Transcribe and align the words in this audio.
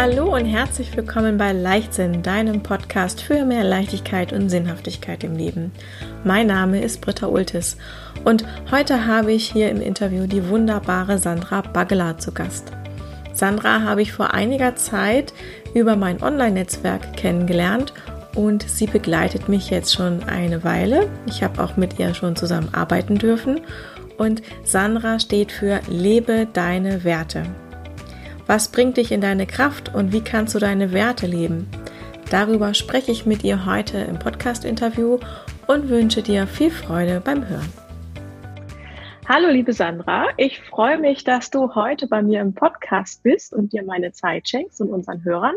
Hallo 0.00 0.32
und 0.32 0.44
herzlich 0.44 0.96
willkommen 0.96 1.38
bei 1.38 1.52
Leichtsinn, 1.52 2.22
deinem 2.22 2.62
Podcast 2.62 3.20
für 3.20 3.44
mehr 3.44 3.64
Leichtigkeit 3.64 4.32
und 4.32 4.48
Sinnhaftigkeit 4.48 5.24
im 5.24 5.34
Leben. 5.34 5.72
Mein 6.22 6.46
Name 6.46 6.80
ist 6.80 7.00
Britta 7.00 7.26
Ultis 7.26 7.76
und 8.24 8.44
heute 8.70 9.06
habe 9.06 9.32
ich 9.32 9.50
hier 9.50 9.68
im 9.70 9.80
Interview 9.80 10.28
die 10.28 10.48
wunderbare 10.48 11.18
Sandra 11.18 11.62
Baggeler 11.62 12.16
zu 12.16 12.30
Gast. 12.30 12.70
Sandra 13.32 13.82
habe 13.82 14.00
ich 14.02 14.12
vor 14.12 14.32
einiger 14.34 14.76
Zeit 14.76 15.34
über 15.74 15.96
mein 15.96 16.22
Online-Netzwerk 16.22 17.16
kennengelernt 17.16 17.92
und 18.36 18.62
sie 18.62 18.86
begleitet 18.86 19.48
mich 19.48 19.68
jetzt 19.68 19.92
schon 19.92 20.22
eine 20.22 20.62
Weile. 20.62 21.10
Ich 21.26 21.42
habe 21.42 21.60
auch 21.60 21.76
mit 21.76 21.98
ihr 21.98 22.14
schon 22.14 22.36
zusammen 22.36 22.72
arbeiten 22.72 23.18
dürfen 23.18 23.62
und 24.16 24.42
Sandra 24.62 25.18
steht 25.18 25.50
für 25.50 25.80
Lebe 25.88 26.46
deine 26.52 27.02
Werte. 27.02 27.42
Was 28.48 28.72
bringt 28.72 28.96
dich 28.96 29.12
in 29.12 29.20
deine 29.20 29.46
Kraft 29.46 29.94
und 29.94 30.10
wie 30.10 30.22
kannst 30.22 30.54
du 30.54 30.58
deine 30.58 30.94
Werte 30.94 31.26
leben? 31.26 31.68
Darüber 32.30 32.72
spreche 32.72 33.12
ich 33.12 33.26
mit 33.26 33.44
ihr 33.44 33.66
heute 33.66 33.98
im 33.98 34.18
Podcast-Interview 34.18 35.18
und 35.66 35.90
wünsche 35.90 36.22
dir 36.22 36.46
viel 36.46 36.70
Freude 36.70 37.20
beim 37.22 37.46
Hören. 37.46 37.70
Hallo, 39.28 39.50
liebe 39.50 39.74
Sandra. 39.74 40.28
Ich 40.38 40.62
freue 40.62 40.96
mich, 40.96 41.24
dass 41.24 41.50
du 41.50 41.74
heute 41.74 42.06
bei 42.06 42.22
mir 42.22 42.40
im 42.40 42.54
Podcast 42.54 43.22
bist 43.22 43.52
und 43.52 43.74
dir 43.74 43.82
meine 43.82 44.12
Zeit 44.12 44.48
schenkst 44.48 44.80
und 44.80 44.88
unseren 44.88 45.22
Hörern. 45.24 45.56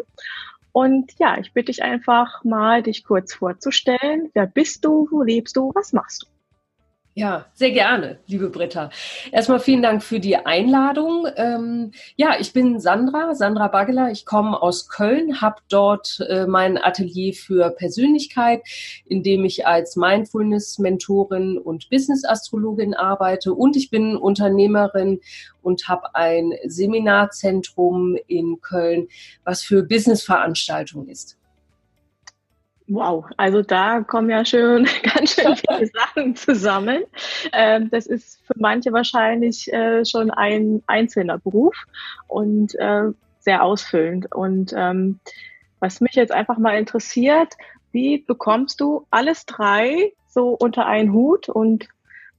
Und 0.73 1.17
ja, 1.17 1.37
ich 1.37 1.53
bitte 1.53 1.67
dich 1.67 1.83
einfach 1.83 2.43
mal, 2.43 2.83
dich 2.83 3.05
kurz 3.05 3.33
vorzustellen. 3.33 4.31
Wer 4.33 4.47
bist 4.47 4.83
du? 4.83 5.07
Wo 5.11 5.21
lebst 5.21 5.55
du? 5.55 5.71
Was 5.75 5.93
machst 5.93 6.23
du? 6.23 6.30
Ja, 7.13 7.47
sehr 7.53 7.71
gerne, 7.71 8.19
liebe 8.27 8.49
Britta. 8.49 8.89
Erstmal 9.33 9.59
vielen 9.59 9.81
Dank 9.81 10.01
für 10.01 10.21
die 10.21 10.37
Einladung. 10.37 11.27
Ähm, 11.35 11.91
ja, 12.15 12.39
ich 12.39 12.53
bin 12.53 12.79
Sandra, 12.79 13.35
Sandra 13.35 13.67
Baggeler. 13.67 14.11
Ich 14.11 14.25
komme 14.25 14.61
aus 14.61 14.87
Köln, 14.87 15.41
habe 15.41 15.57
dort 15.67 16.21
äh, 16.29 16.47
mein 16.47 16.77
Atelier 16.77 17.33
für 17.33 17.71
Persönlichkeit, 17.71 18.61
in 19.05 19.23
dem 19.23 19.43
ich 19.43 19.67
als 19.67 19.97
Mindfulness-Mentorin 19.97 21.57
und 21.57 21.89
Business-Astrologin 21.89 22.93
arbeite. 22.93 23.53
Und 23.55 23.75
ich 23.75 23.89
bin 23.89 24.15
Unternehmerin 24.15 25.19
und 25.61 25.89
habe 25.89 26.15
ein 26.15 26.53
Seminarzentrum 26.63 28.15
in 28.27 28.61
Köln, 28.61 29.09
was 29.43 29.63
für 29.63 29.83
Business-Veranstaltungen 29.83 31.09
ist. 31.09 31.40
Wow, 32.93 33.25
also 33.37 33.61
da 33.61 34.01
kommen 34.01 34.29
ja 34.29 34.43
schön 34.43 34.85
ganz 35.03 35.35
schön 35.35 35.55
viele 35.69 35.87
Sachen 35.87 36.35
zusammen. 36.35 37.03
Ähm, 37.53 37.89
das 37.89 38.05
ist 38.05 38.45
für 38.45 38.53
manche 38.57 38.91
wahrscheinlich 38.91 39.71
äh, 39.71 40.03
schon 40.03 40.29
ein 40.29 40.83
einzelner 40.87 41.37
Beruf 41.37 41.73
und 42.27 42.75
äh, 42.75 43.03
sehr 43.39 43.63
ausfüllend. 43.63 44.35
Und 44.35 44.73
ähm, 44.75 45.21
was 45.79 46.01
mich 46.01 46.15
jetzt 46.15 46.33
einfach 46.33 46.57
mal 46.57 46.77
interessiert, 46.77 47.53
wie 47.93 48.17
bekommst 48.17 48.81
du 48.81 49.07
alles 49.09 49.45
drei 49.45 50.11
so 50.27 50.49
unter 50.49 50.85
einen 50.85 51.13
Hut 51.13 51.47
und 51.47 51.87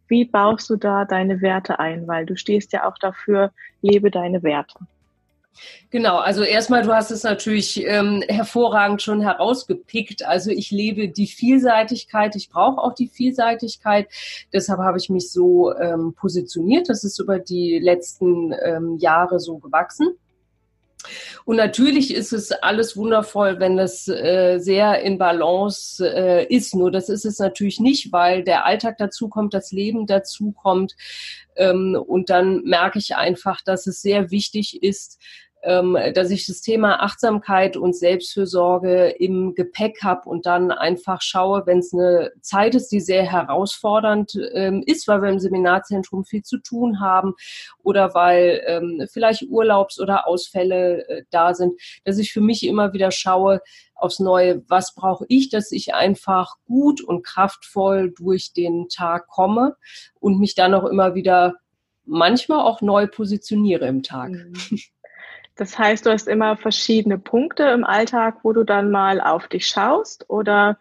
wie 0.08 0.26
baust 0.26 0.68
du 0.68 0.76
da 0.76 1.06
deine 1.06 1.40
Werte 1.40 1.78
ein? 1.78 2.06
Weil 2.06 2.26
du 2.26 2.36
stehst 2.36 2.74
ja 2.74 2.86
auch 2.86 2.98
dafür, 2.98 3.52
lebe 3.80 4.10
deine 4.10 4.42
Werte. 4.42 4.74
Genau, 5.90 6.16
also 6.18 6.42
erstmal, 6.42 6.82
du 6.82 6.94
hast 6.94 7.10
es 7.10 7.22
natürlich 7.22 7.84
ähm, 7.86 8.22
hervorragend 8.26 9.02
schon 9.02 9.20
herausgepickt. 9.20 10.24
Also 10.24 10.50
ich 10.50 10.70
lebe 10.70 11.08
die 11.08 11.26
Vielseitigkeit, 11.26 12.34
ich 12.34 12.48
brauche 12.48 12.80
auch 12.80 12.94
die 12.94 13.08
Vielseitigkeit. 13.08 14.08
Deshalb 14.52 14.80
habe 14.80 14.98
ich 14.98 15.10
mich 15.10 15.30
so 15.30 15.74
ähm, 15.76 16.14
positioniert. 16.14 16.88
Das 16.88 17.04
ist 17.04 17.18
über 17.18 17.38
die 17.38 17.78
letzten 17.78 18.54
ähm, 18.64 18.96
Jahre 18.98 19.38
so 19.38 19.58
gewachsen. 19.58 20.16
Und 21.44 21.56
natürlich 21.56 22.14
ist 22.14 22.32
es 22.32 22.52
alles 22.52 22.96
wundervoll, 22.96 23.58
wenn 23.58 23.76
das 23.76 24.08
äh, 24.08 24.58
sehr 24.58 25.02
in 25.02 25.18
Balance 25.18 26.04
äh, 26.04 26.46
ist. 26.46 26.74
Nur 26.74 26.90
das 26.90 27.08
ist 27.08 27.24
es 27.24 27.38
natürlich 27.38 27.80
nicht, 27.80 28.12
weil 28.12 28.44
der 28.44 28.64
Alltag 28.64 28.98
dazu 28.98 29.28
kommt, 29.28 29.54
das 29.54 29.72
Leben 29.72 30.06
dazu 30.06 30.52
kommt. 30.52 30.94
Ähm, 31.56 31.96
und 32.06 32.30
dann 32.30 32.62
merke 32.64 32.98
ich 32.98 33.16
einfach, 33.16 33.60
dass 33.62 33.86
es 33.86 34.02
sehr 34.02 34.30
wichtig 34.30 34.82
ist, 34.82 35.18
dass 35.62 36.30
ich 36.30 36.46
das 36.46 36.60
Thema 36.60 37.02
Achtsamkeit 37.02 37.76
und 37.76 37.96
Selbstfürsorge 37.96 39.10
im 39.10 39.54
Gepäck 39.54 40.02
habe 40.02 40.28
und 40.28 40.44
dann 40.44 40.72
einfach 40.72 41.22
schaue, 41.22 41.66
wenn 41.66 41.78
es 41.78 41.92
eine 41.94 42.32
Zeit 42.40 42.74
ist, 42.74 42.88
die 42.88 43.00
sehr 43.00 43.22
herausfordernd 43.22 44.36
ähm, 44.54 44.82
ist, 44.84 45.06
weil 45.06 45.22
wir 45.22 45.30
im 45.30 45.38
Seminarzentrum 45.38 46.24
viel 46.24 46.42
zu 46.42 46.58
tun 46.58 47.00
haben 47.00 47.34
oder 47.82 48.12
weil 48.14 48.60
ähm, 48.66 49.06
vielleicht 49.10 49.44
Urlaubs- 49.44 50.00
oder 50.00 50.26
Ausfälle 50.26 51.08
äh, 51.08 51.24
da 51.30 51.54
sind, 51.54 51.80
dass 52.04 52.18
ich 52.18 52.32
für 52.32 52.40
mich 52.40 52.66
immer 52.66 52.92
wieder 52.92 53.12
schaue, 53.12 53.60
aufs 53.94 54.18
Neue, 54.18 54.64
was 54.68 54.94
brauche 54.94 55.24
ich, 55.28 55.48
dass 55.48 55.70
ich 55.70 55.94
einfach 55.94 56.56
gut 56.66 57.00
und 57.00 57.24
kraftvoll 57.24 58.12
durch 58.16 58.52
den 58.52 58.88
Tag 58.88 59.28
komme 59.28 59.76
und 60.18 60.40
mich 60.40 60.54
dann 60.56 60.74
auch 60.74 60.84
immer 60.84 61.14
wieder 61.14 61.54
manchmal 62.04 62.60
auch 62.60 62.80
neu 62.80 63.06
positioniere 63.06 63.86
im 63.86 64.02
Tag. 64.02 64.32
Das 65.56 65.78
heißt, 65.78 66.06
du 66.06 66.10
hast 66.10 66.28
immer 66.28 66.56
verschiedene 66.56 67.18
Punkte 67.18 67.64
im 67.64 67.84
Alltag, 67.84 68.38
wo 68.42 68.52
du 68.52 68.64
dann 68.64 68.90
mal 68.90 69.20
auf 69.20 69.48
dich 69.48 69.66
schaust 69.66 70.28
oder 70.30 70.78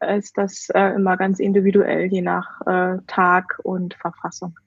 ist 0.00 0.36
das 0.38 0.70
äh, 0.70 0.94
immer 0.94 1.16
ganz 1.16 1.38
individuell, 1.38 2.06
je 2.06 2.22
nach 2.22 2.60
äh, 2.66 2.98
Tag 3.06 3.60
und 3.62 3.94
Verfassung? 3.94 4.58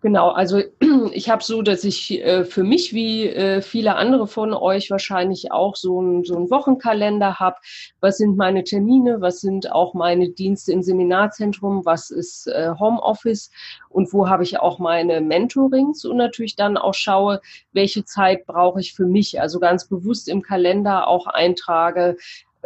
Genau, 0.00 0.30
also 0.30 0.62
ich 1.12 1.30
habe 1.30 1.42
so, 1.42 1.62
dass 1.62 1.84
ich 1.84 2.22
äh, 2.22 2.44
für 2.44 2.64
mich 2.64 2.92
wie 2.92 3.28
äh, 3.28 3.62
viele 3.62 3.96
andere 3.96 4.26
von 4.26 4.52
euch 4.52 4.90
wahrscheinlich 4.90 5.52
auch 5.52 5.76
so 5.76 5.98
einen 5.98 6.24
so 6.24 6.50
Wochenkalender 6.50 7.38
habe. 7.38 7.56
Was 8.00 8.18
sind 8.18 8.36
meine 8.36 8.64
Termine? 8.64 9.20
Was 9.20 9.40
sind 9.40 9.72
auch 9.72 9.94
meine 9.94 10.30
Dienste 10.30 10.72
im 10.72 10.82
Seminarzentrum? 10.82 11.84
Was 11.84 12.10
ist 12.10 12.46
äh, 12.46 12.70
Homeoffice? 12.78 13.50
Und 13.88 14.12
wo 14.12 14.28
habe 14.28 14.42
ich 14.42 14.60
auch 14.60 14.78
meine 14.78 15.20
Mentorings? 15.20 16.04
Und 16.04 16.18
natürlich 16.18 16.56
dann 16.56 16.76
auch 16.76 16.94
schaue, 16.94 17.40
welche 17.72 18.04
Zeit 18.04 18.46
brauche 18.46 18.80
ich 18.80 18.94
für 18.94 19.06
mich? 19.06 19.40
Also 19.40 19.58
ganz 19.58 19.88
bewusst 19.88 20.28
im 20.28 20.42
Kalender 20.42 21.08
auch 21.08 21.26
eintrage, 21.26 22.16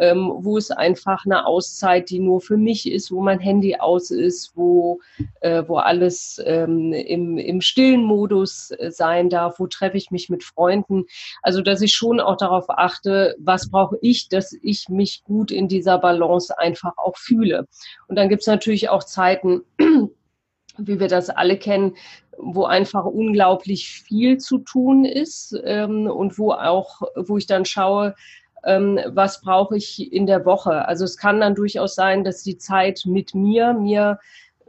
ähm, 0.01 0.31
wo 0.39 0.57
es 0.57 0.71
einfach 0.71 1.25
eine 1.25 1.45
Auszeit, 1.45 2.09
die 2.09 2.19
nur 2.19 2.41
für 2.41 2.57
mich 2.57 2.91
ist, 2.91 3.11
wo 3.11 3.21
mein 3.21 3.39
Handy 3.39 3.75
aus 3.75 4.09
ist, 4.09 4.53
wo, 4.55 4.99
äh, 5.41 5.63
wo 5.67 5.77
alles 5.77 6.41
ähm, 6.43 6.91
im, 6.91 7.37
im 7.37 7.61
stillen 7.61 8.03
Modus 8.03 8.71
äh, 8.71 8.89
sein 8.89 9.29
darf, 9.29 9.59
wo 9.59 9.67
treffe 9.67 9.97
ich 9.97 10.09
mich 10.09 10.27
mit 10.27 10.43
Freunden. 10.43 11.05
Also, 11.43 11.61
dass 11.61 11.81
ich 11.81 11.93
schon 11.93 12.19
auch 12.19 12.35
darauf 12.35 12.65
achte, 12.69 13.35
was 13.39 13.69
brauche 13.69 13.97
ich, 14.01 14.27
dass 14.27 14.53
ich 14.63 14.89
mich 14.89 15.23
gut 15.23 15.51
in 15.51 15.67
dieser 15.67 15.99
Balance 15.99 16.57
einfach 16.57 16.93
auch 16.97 17.17
fühle. 17.17 17.67
Und 18.07 18.15
dann 18.15 18.27
gibt 18.27 18.41
es 18.41 18.47
natürlich 18.47 18.89
auch 18.89 19.03
Zeiten, 19.03 19.61
wie 20.77 20.99
wir 20.99 21.09
das 21.09 21.29
alle 21.29 21.57
kennen, 21.57 21.95
wo 22.37 22.63
einfach 22.63 23.05
unglaublich 23.05 23.89
viel 23.89 24.37
zu 24.37 24.57
tun 24.57 25.05
ist 25.05 25.55
ähm, 25.63 26.07
und 26.07 26.39
wo 26.39 26.53
auch, 26.53 27.01
wo 27.15 27.37
ich 27.37 27.45
dann 27.45 27.65
schaue, 27.65 28.15
ähm, 28.63 28.99
was 29.07 29.41
brauche 29.41 29.77
ich 29.77 30.11
in 30.11 30.25
der 30.25 30.45
Woche. 30.45 30.87
Also 30.87 31.05
es 31.05 31.17
kann 31.17 31.39
dann 31.39 31.55
durchaus 31.55 31.95
sein, 31.95 32.23
dass 32.23 32.43
die 32.43 32.57
Zeit 32.57 33.03
mit 33.05 33.33
mir 33.33 33.73
mir 33.73 34.19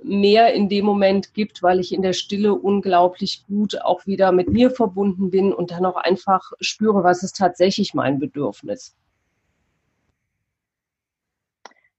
mehr 0.02 0.52
in 0.54 0.68
dem 0.68 0.84
Moment 0.84 1.34
gibt, 1.34 1.62
weil 1.62 1.80
ich 1.80 1.92
in 1.92 2.02
der 2.02 2.12
Stille 2.12 2.54
unglaublich 2.54 3.44
gut 3.46 3.80
auch 3.80 4.06
wieder 4.06 4.32
mit 4.32 4.48
mir 4.48 4.70
verbunden 4.70 5.30
bin 5.30 5.52
und 5.52 5.70
dann 5.70 5.86
auch 5.86 5.96
einfach 5.96 6.52
spüre, 6.60 7.04
was 7.04 7.22
ist 7.22 7.36
tatsächlich 7.36 7.94
mein 7.94 8.18
Bedürfnis. 8.18 8.96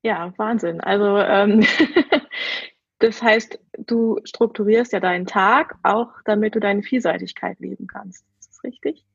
Ja, 0.01 0.33
Wahnsinn. 0.37 0.81
Also 0.81 1.17
ähm, 1.17 1.65
das 2.99 3.21
heißt, 3.21 3.59
du 3.77 4.19
strukturierst 4.25 4.91
ja 4.91 4.99
deinen 4.99 5.25
Tag 5.25 5.75
auch, 5.83 6.09
damit 6.25 6.55
du 6.55 6.59
deine 6.59 6.83
Vielseitigkeit 6.83 7.59
leben 7.59 7.87
kannst. 7.87 8.25
Ist 8.39 8.49
das 8.49 8.63
richtig? 8.63 9.05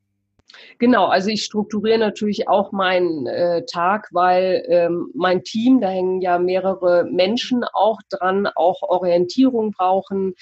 Genau, 0.79 1.07
also 1.07 1.29
ich 1.29 1.45
strukturiere 1.45 1.99
natürlich 1.99 2.49
auch 2.49 2.73
meinen 2.73 3.27
äh, 3.27 3.65
Tag, 3.67 4.09
weil 4.13 4.65
ähm, 4.69 5.11
mein 5.15 5.45
Team, 5.45 5.81
da 5.81 5.89
hängen 5.89 6.21
ja 6.21 6.39
mehrere 6.39 7.05
Menschen 7.05 7.65
auch 7.65 7.99
dran, 8.09 8.47
auch 8.47 8.83
Orientierung 8.83 9.73
brauchen 9.73 10.35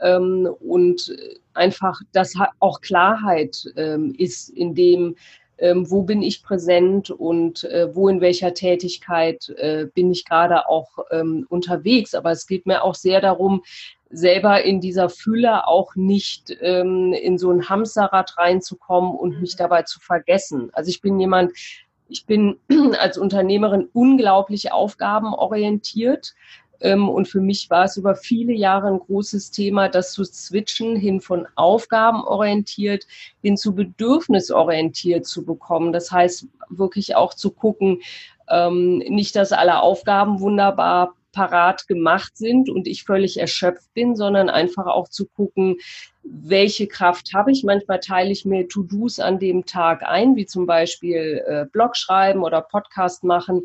ähm, 0.00 0.48
und 0.60 1.14
einfach, 1.54 2.00
dass 2.12 2.34
auch 2.60 2.80
Klarheit 2.80 3.64
ähm, 3.76 4.14
ist 4.18 4.50
in 4.50 4.74
dem, 4.74 5.16
ähm, 5.58 5.90
wo 5.90 6.02
bin 6.02 6.22
ich 6.22 6.42
präsent 6.42 7.10
und 7.10 7.64
äh, 7.64 7.94
wo 7.94 8.08
in 8.08 8.20
welcher 8.20 8.54
Tätigkeit 8.54 9.48
äh, 9.50 9.86
bin 9.94 10.10
ich 10.10 10.24
gerade 10.24 10.68
auch 10.68 10.98
ähm, 11.10 11.46
unterwegs. 11.48 12.14
Aber 12.14 12.30
es 12.30 12.46
geht 12.46 12.66
mir 12.66 12.82
auch 12.82 12.94
sehr 12.94 13.20
darum, 13.20 13.62
selber 14.10 14.62
in 14.62 14.80
dieser 14.80 15.08
Fülle 15.08 15.66
auch 15.66 15.96
nicht 15.96 16.56
ähm, 16.60 17.12
in 17.12 17.38
so 17.38 17.50
ein 17.50 17.68
Hamsterrad 17.68 18.36
reinzukommen 18.38 19.14
und 19.14 19.40
mich 19.40 19.54
mhm. 19.54 19.58
dabei 19.58 19.82
zu 19.82 20.00
vergessen. 20.00 20.70
Also 20.72 20.90
ich 20.90 21.00
bin 21.00 21.18
jemand, 21.18 21.52
ich 22.08 22.26
bin 22.26 22.58
als 22.98 23.18
Unternehmerin 23.18 23.88
unglaublich 23.92 24.72
aufgabenorientiert. 24.72 26.34
Ähm, 26.80 27.08
und 27.08 27.28
für 27.28 27.40
mich 27.40 27.70
war 27.70 27.84
es 27.84 27.96
über 27.96 28.14
viele 28.14 28.52
Jahre 28.52 28.88
ein 28.88 28.98
großes 28.98 29.50
Thema, 29.50 29.88
das 29.88 30.12
zu 30.12 30.24
switchen 30.24 30.96
hin 30.96 31.20
von 31.20 31.46
aufgabenorientiert 31.54 33.06
hin 33.42 33.56
zu 33.56 33.74
bedürfnisorientiert 33.74 35.26
zu 35.26 35.44
bekommen. 35.44 35.92
Das 35.92 36.10
heißt, 36.10 36.46
wirklich 36.68 37.16
auch 37.16 37.34
zu 37.34 37.50
gucken, 37.50 38.00
ähm, 38.48 38.98
nicht, 38.98 39.36
dass 39.36 39.52
alle 39.52 39.80
Aufgaben 39.80 40.40
wunderbar 40.40 41.14
parat 41.34 41.86
gemacht 41.88 42.36
sind 42.36 42.70
und 42.70 42.86
ich 42.86 43.02
völlig 43.02 43.38
erschöpft 43.38 43.92
bin, 43.92 44.16
sondern 44.16 44.48
einfach 44.48 44.86
auch 44.86 45.08
zu 45.08 45.26
gucken, 45.26 45.76
welche 46.22 46.86
Kraft 46.86 47.34
habe 47.34 47.50
ich. 47.50 47.64
Manchmal 47.64 48.00
teile 48.00 48.30
ich 48.30 48.44
mir 48.44 48.68
To-Dos 48.68 49.18
an 49.18 49.38
dem 49.38 49.66
Tag 49.66 50.02
ein, 50.04 50.36
wie 50.36 50.46
zum 50.46 50.64
Beispiel 50.64 51.42
äh, 51.46 51.66
Blog 51.70 51.96
schreiben 51.96 52.42
oder 52.42 52.62
Podcast 52.62 53.24
machen. 53.24 53.62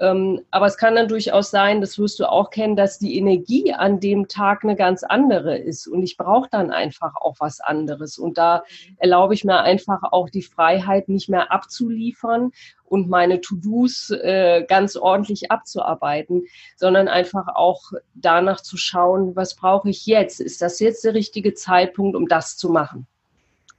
Ähm, 0.00 0.40
aber 0.50 0.64
es 0.64 0.78
kann 0.78 0.94
dann 0.94 1.08
durchaus 1.08 1.50
sein, 1.50 1.82
das 1.82 1.98
wirst 1.98 2.18
du 2.20 2.30
auch 2.30 2.48
kennen, 2.48 2.74
dass 2.74 2.98
die 2.98 3.18
Energie 3.18 3.74
an 3.74 4.00
dem 4.00 4.28
Tag 4.28 4.64
eine 4.64 4.74
ganz 4.74 5.04
andere 5.04 5.58
ist. 5.58 5.86
Und 5.86 6.02
ich 6.02 6.16
brauche 6.16 6.48
dann 6.50 6.70
einfach 6.70 7.16
auch 7.16 7.36
was 7.38 7.60
anderes. 7.60 8.18
Und 8.18 8.38
da 8.38 8.64
erlaube 8.96 9.34
ich 9.34 9.44
mir 9.44 9.60
einfach 9.60 10.02
auch 10.10 10.30
die 10.30 10.42
Freiheit, 10.42 11.10
nicht 11.10 11.28
mehr 11.28 11.52
abzuliefern 11.52 12.52
und 12.86 13.10
meine 13.10 13.42
To-Dos 13.42 14.10
äh, 14.10 14.64
ganz 14.66 14.96
ordentlich 14.96 15.50
abzuarbeiten, 15.50 16.44
sondern 16.76 17.06
einfach 17.06 17.48
auch 17.54 17.92
danach 18.14 18.62
zu 18.62 18.78
schauen, 18.78 19.36
was 19.36 19.54
brauche 19.54 19.90
ich 19.90 20.06
jetzt? 20.06 20.40
Ist 20.40 20.62
das 20.62 20.80
jetzt 20.80 21.04
der 21.04 21.12
richtige 21.12 21.52
Zeitpunkt, 21.52 22.16
um 22.16 22.26
das 22.26 22.56
zu 22.56 22.70
machen? 22.70 23.06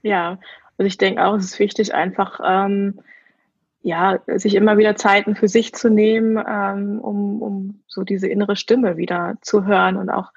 Ja, 0.04 0.38
also 0.78 0.88
ich 0.88 1.00
denke 1.00 1.26
auch, 1.26 1.36
es 1.36 1.46
ist 1.46 1.60
wichtig, 1.60 1.96
einfach 1.96 2.40
ähm, 2.44 3.02
ja, 3.82 4.20
sich 4.28 4.56
immer 4.56 4.78
wieder 4.78 4.96
Zeiten 4.96 5.36
für 5.36 5.48
sich 5.48 5.74
zu 5.74 5.90
nehmen, 5.90 6.44
ähm, 6.48 7.00
um, 7.00 7.42
um 7.42 7.84
so 7.88 8.04
diese 8.04 8.28
innere 8.28 8.56
Stimme 8.56 8.98
wieder 8.98 9.36
zu 9.42 9.66
hören 9.66 9.98
und 9.98 10.10
auch 10.10 10.32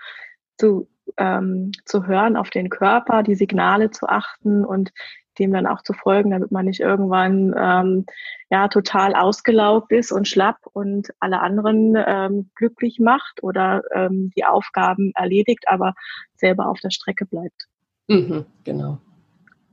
zu, 0.56 0.88
ähm, 1.16 1.72
zu 1.84 2.06
hören 2.06 2.36
auf 2.36 2.50
den 2.50 2.70
Körper, 2.70 3.22
die 3.22 3.34
Signale 3.34 3.90
zu 3.90 4.08
achten 4.08 4.64
und 4.64 4.92
dem 5.38 5.52
dann 5.52 5.66
auch 5.66 5.82
zu 5.82 5.92
folgen, 5.92 6.30
damit 6.30 6.52
man 6.52 6.66
nicht 6.66 6.80
irgendwann 6.80 7.54
ähm, 7.58 8.06
ja 8.50 8.68
total 8.68 9.14
ausgelaugt 9.14 9.90
ist 9.92 10.12
und 10.12 10.28
schlapp 10.28 10.58
und 10.72 11.12
alle 11.18 11.40
anderen 11.40 11.94
ähm, 11.96 12.50
glücklich 12.54 13.00
macht 13.00 13.42
oder 13.42 13.82
ähm, 13.92 14.30
die 14.36 14.44
Aufgaben 14.44 15.12
erledigt, 15.14 15.64
aber 15.66 15.94
selber 16.36 16.68
auf 16.68 16.78
der 16.80 16.90
Strecke 16.90 17.26
bleibt. 17.26 17.66
Mhm, 18.08 18.46
genau. 18.64 18.98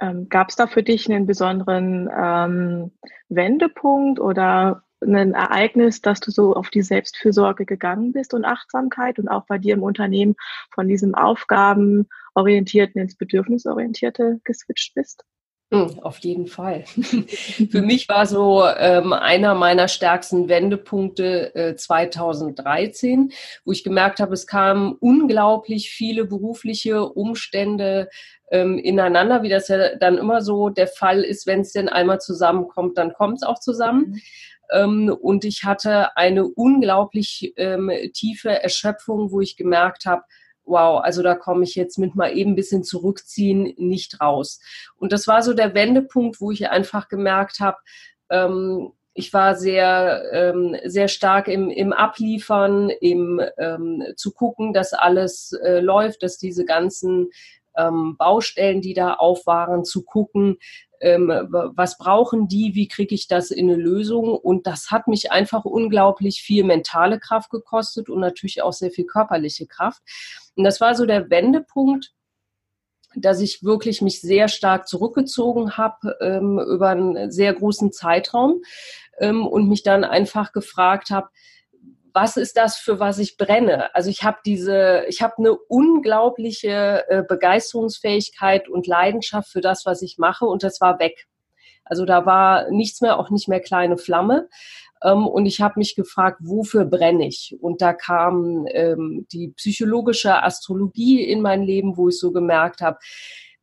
Ähm, 0.01 0.27
Gab 0.29 0.49
es 0.49 0.55
da 0.55 0.67
für 0.67 0.83
dich 0.83 1.09
einen 1.09 1.27
besonderen 1.27 2.09
ähm, 2.15 2.91
Wendepunkt 3.29 4.19
oder 4.19 4.83
ein 5.01 5.33
Ereignis, 5.33 6.01
dass 6.01 6.19
du 6.19 6.31
so 6.31 6.53
auf 6.55 6.69
die 6.69 6.81
Selbstfürsorge 6.81 7.65
gegangen 7.65 8.11
bist 8.11 8.33
und 8.33 8.45
Achtsamkeit 8.45 9.19
und 9.19 9.29
auch 9.29 9.45
bei 9.45 9.57
dir 9.57 9.73
im 9.73 9.83
Unternehmen 9.83 10.35
von 10.73 10.87
diesem 10.87 11.15
Aufgabenorientierten 11.15 13.01
ins 13.01 13.15
Bedürfnisorientierte 13.15 14.41
geswitcht 14.43 14.93
bist? 14.95 15.23
Hm, 15.73 15.99
auf 16.01 16.17
jeden 16.19 16.47
Fall. 16.47 16.83
Für 17.71 17.81
mich 17.81 18.09
war 18.09 18.25
so 18.25 18.65
ähm, 18.65 19.13
einer 19.13 19.55
meiner 19.55 19.87
stärksten 19.87 20.49
Wendepunkte 20.49 21.55
äh, 21.55 21.75
2013, 21.77 23.31
wo 23.63 23.71
ich 23.71 23.85
gemerkt 23.85 24.19
habe, 24.19 24.33
es 24.33 24.47
kamen 24.47 24.97
unglaublich 24.99 25.89
viele 25.89 26.25
berufliche 26.25 27.05
Umstände 27.05 28.09
ähm, 28.51 28.79
ineinander, 28.79 29.43
wie 29.43 29.49
das 29.49 29.69
ja 29.69 29.95
dann 29.95 30.17
immer 30.17 30.41
so 30.41 30.67
der 30.67 30.87
Fall 30.87 31.23
ist, 31.23 31.47
wenn 31.47 31.61
es 31.61 31.71
denn 31.71 31.87
einmal 31.87 32.19
zusammenkommt, 32.19 32.97
dann 32.97 33.13
kommt 33.13 33.37
es 33.37 33.43
auch 33.43 33.59
zusammen. 33.59 34.07
Mhm. 34.09 34.21
Ähm, 34.73 35.17
und 35.21 35.45
ich 35.45 35.63
hatte 35.63 36.17
eine 36.17 36.47
unglaublich 36.47 37.53
ähm, 37.55 37.89
tiefe 38.13 38.61
Erschöpfung, 38.61 39.31
wo 39.31 39.39
ich 39.39 39.55
gemerkt 39.55 40.05
habe, 40.05 40.23
wow, 40.63 41.01
also 41.03 41.23
da 41.23 41.35
komme 41.35 41.63
ich 41.63 41.75
jetzt 41.75 41.97
mit 41.97 42.15
mal 42.15 42.35
eben 42.35 42.51
ein 42.51 42.55
bisschen 42.55 42.83
zurückziehen 42.83 43.73
nicht 43.77 44.21
raus. 44.21 44.59
Und 44.95 45.11
das 45.11 45.27
war 45.27 45.41
so 45.43 45.53
der 45.53 45.73
Wendepunkt, 45.73 46.39
wo 46.39 46.51
ich 46.51 46.69
einfach 46.69 47.07
gemerkt 47.07 47.59
habe, 47.59 47.77
ähm, 48.29 48.93
ich 49.13 49.33
war 49.33 49.55
sehr, 49.55 50.23
ähm, 50.31 50.77
sehr 50.85 51.09
stark 51.09 51.47
im, 51.47 51.69
im 51.69 51.91
Abliefern, 51.91 52.89
im 52.89 53.41
ähm, 53.57 54.03
zu 54.15 54.31
gucken, 54.31 54.71
dass 54.71 54.93
alles 54.93 55.51
äh, 55.63 55.81
läuft, 55.81 56.23
dass 56.23 56.37
diese 56.37 56.63
ganzen 56.63 57.29
ähm, 57.77 58.15
Baustellen, 58.17 58.81
die 58.81 58.93
da 58.93 59.13
auf 59.15 59.45
waren, 59.45 59.83
zu 59.83 60.03
gucken, 60.03 60.57
ähm, 61.01 61.29
was 61.75 61.97
brauchen 61.97 62.47
die, 62.47 62.75
wie 62.75 62.87
kriege 62.87 63.15
ich 63.15 63.27
das 63.27 63.51
in 63.51 63.69
eine 63.69 63.81
Lösung. 63.81 64.29
Und 64.35 64.67
das 64.67 64.91
hat 64.91 65.07
mich 65.07 65.31
einfach 65.31 65.65
unglaublich 65.65 66.41
viel 66.41 66.63
mentale 66.63 67.19
Kraft 67.19 67.49
gekostet 67.49 68.09
und 68.09 68.19
natürlich 68.19 68.61
auch 68.61 68.73
sehr 68.73 68.91
viel 68.91 69.05
körperliche 69.05 69.67
Kraft. 69.67 70.01
Und 70.55 70.63
das 70.63 70.79
war 70.79 70.95
so 70.95 71.05
der 71.05 71.29
Wendepunkt, 71.29 72.13
dass 73.15 73.41
ich 73.41 73.63
wirklich 73.63 74.01
mich 74.01 74.21
sehr 74.21 74.47
stark 74.47 74.87
zurückgezogen 74.87 75.75
habe 75.75 76.15
ähm, 76.21 76.59
über 76.59 76.89
einen 76.89 77.31
sehr 77.31 77.53
großen 77.53 77.91
Zeitraum 77.91 78.61
ähm, 79.19 79.45
und 79.45 79.67
mich 79.67 79.83
dann 79.83 80.03
einfach 80.03 80.53
gefragt 80.53 81.09
habe, 81.09 81.29
was 82.13 82.37
ist 82.37 82.57
das, 82.57 82.77
für 82.77 82.99
was 82.99 83.19
ich 83.19 83.37
brenne? 83.37 83.93
Also 83.95 84.09
ich 84.09 84.23
habe 84.23 84.37
diese, 84.45 85.03
ich 85.07 85.21
habe 85.21 85.35
eine 85.37 85.53
unglaubliche 85.53 87.05
äh, 87.09 87.23
Begeisterungsfähigkeit 87.27 88.69
und 88.69 88.87
Leidenschaft 88.87 89.49
für 89.49 89.61
das, 89.61 89.85
was 89.85 90.01
ich 90.01 90.17
mache 90.17 90.45
und 90.45 90.63
das 90.63 90.81
war 90.81 90.99
weg. 90.99 91.27
Also 91.83 92.05
da 92.05 92.25
war 92.25 92.69
nichts 92.69 93.01
mehr, 93.01 93.19
auch 93.19 93.29
nicht 93.29 93.47
mehr 93.47 93.59
kleine 93.59 93.97
Flamme. 93.97 94.47
Ähm, 95.03 95.27
und 95.27 95.45
ich 95.45 95.61
habe 95.61 95.75
mich 95.77 95.95
gefragt, 95.95 96.39
wofür 96.41 96.85
brenne 96.85 97.27
ich? 97.27 97.57
Und 97.59 97.81
da 97.81 97.93
kam 97.93 98.65
ähm, 98.69 99.27
die 99.31 99.49
psychologische 99.57 100.43
Astrologie 100.43 101.23
in 101.23 101.41
mein 101.41 101.63
Leben, 101.63 101.97
wo 101.97 102.09
ich 102.09 102.19
so 102.19 102.31
gemerkt 102.31 102.81
habe, 102.81 102.97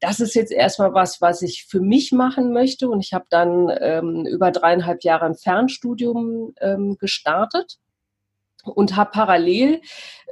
das 0.01 0.21
ist 0.21 0.35
jetzt 0.35 0.53
erstmal 0.53 0.95
was, 0.95 1.21
was 1.21 1.43
ich 1.43 1.67
für 1.69 1.81
mich 1.81 2.13
machen 2.13 2.53
möchte. 2.53 2.89
Und 2.89 3.01
ich 3.01 3.13
habe 3.13 3.27
dann 3.31 3.69
ähm, 3.81 4.27
über 4.27 4.51
dreieinhalb 4.51 5.03
Jahre 5.03 5.27
ein 5.27 5.35
Fernstudium 5.35 6.55
ähm, 6.61 6.97
gestartet 6.99 7.79
und 8.65 8.97
habe 8.97 9.11
parallel 9.13 9.81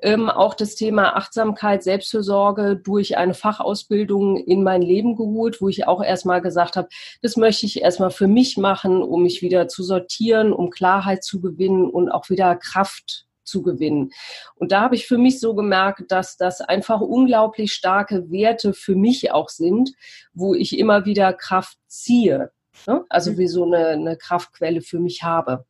ähm, 0.02 0.28
auch 0.28 0.55
das 0.55 0.75
Thema 0.75 1.17
Achtsamkeit, 1.17 1.82
Selbstfürsorge 1.82 2.76
durch 2.76 3.17
eine 3.17 3.34
Fachausbildung 3.34 4.37
in 4.37 4.62
mein 4.62 4.82
Leben 4.82 5.17
geholt, 5.17 5.61
wo 5.61 5.69
ich 5.69 5.87
auch 5.87 6.02
erstmal 6.02 6.43
gesagt 6.43 6.76
habe, 6.76 6.88
das 7.23 7.37
möchte 7.37 7.67
ich 7.67 7.81
erstmal 7.81 8.11
für 8.11 8.28
mich 8.28 8.56
machen, 8.56 9.02
um 9.02 9.23
mich 9.23 9.43
wieder 9.43 9.69
zu 9.69 9.82
sortieren, 9.82 10.52
um 10.52 10.70
Klarheit 10.70 11.25
zu 11.25 11.40
gewinnen 11.40 11.88
und 11.88 12.11
auch 12.11 12.28
wieder 12.28 12.56
Kraft 12.56 13.26
zu 13.44 13.62
gewinnen. 13.62 14.11
Und 14.56 14.72
da 14.72 14.82
habe 14.82 14.96
ich 14.96 15.06
für 15.06 15.19
mich 15.19 15.41
so 15.41 15.55
gemerkt, 15.55 16.10
dass 16.10 16.36
das 16.36 16.60
einfach 16.60 17.01
unglaublich 17.01 17.72
starke 17.72 18.31
Werte 18.31 18.74
für 18.74 18.96
mich 18.96 19.32
auch 19.32 19.48
sind, 19.48 19.93
wo 20.34 20.55
ich 20.55 20.79
immer 20.79 21.05
wieder 21.05 21.32
Kraft 21.32 21.79
ziehe. 21.86 22.51
Ne? 22.86 23.05
Also 23.08 23.32
mhm. 23.32 23.39
wie 23.39 23.46
so 23.46 23.65
eine, 23.65 23.86
eine 23.89 24.17
Kraftquelle 24.17 24.82
für 24.82 24.98
mich 24.98 25.22
habe. 25.22 25.65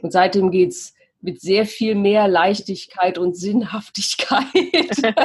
Und 0.00 0.12
seitdem 0.12 0.50
geht's 0.50 0.94
mit 1.20 1.40
sehr 1.40 1.66
viel 1.66 1.94
mehr 1.94 2.28
Leichtigkeit 2.28 3.18
und 3.18 3.36
Sinnhaftigkeit 3.36 4.44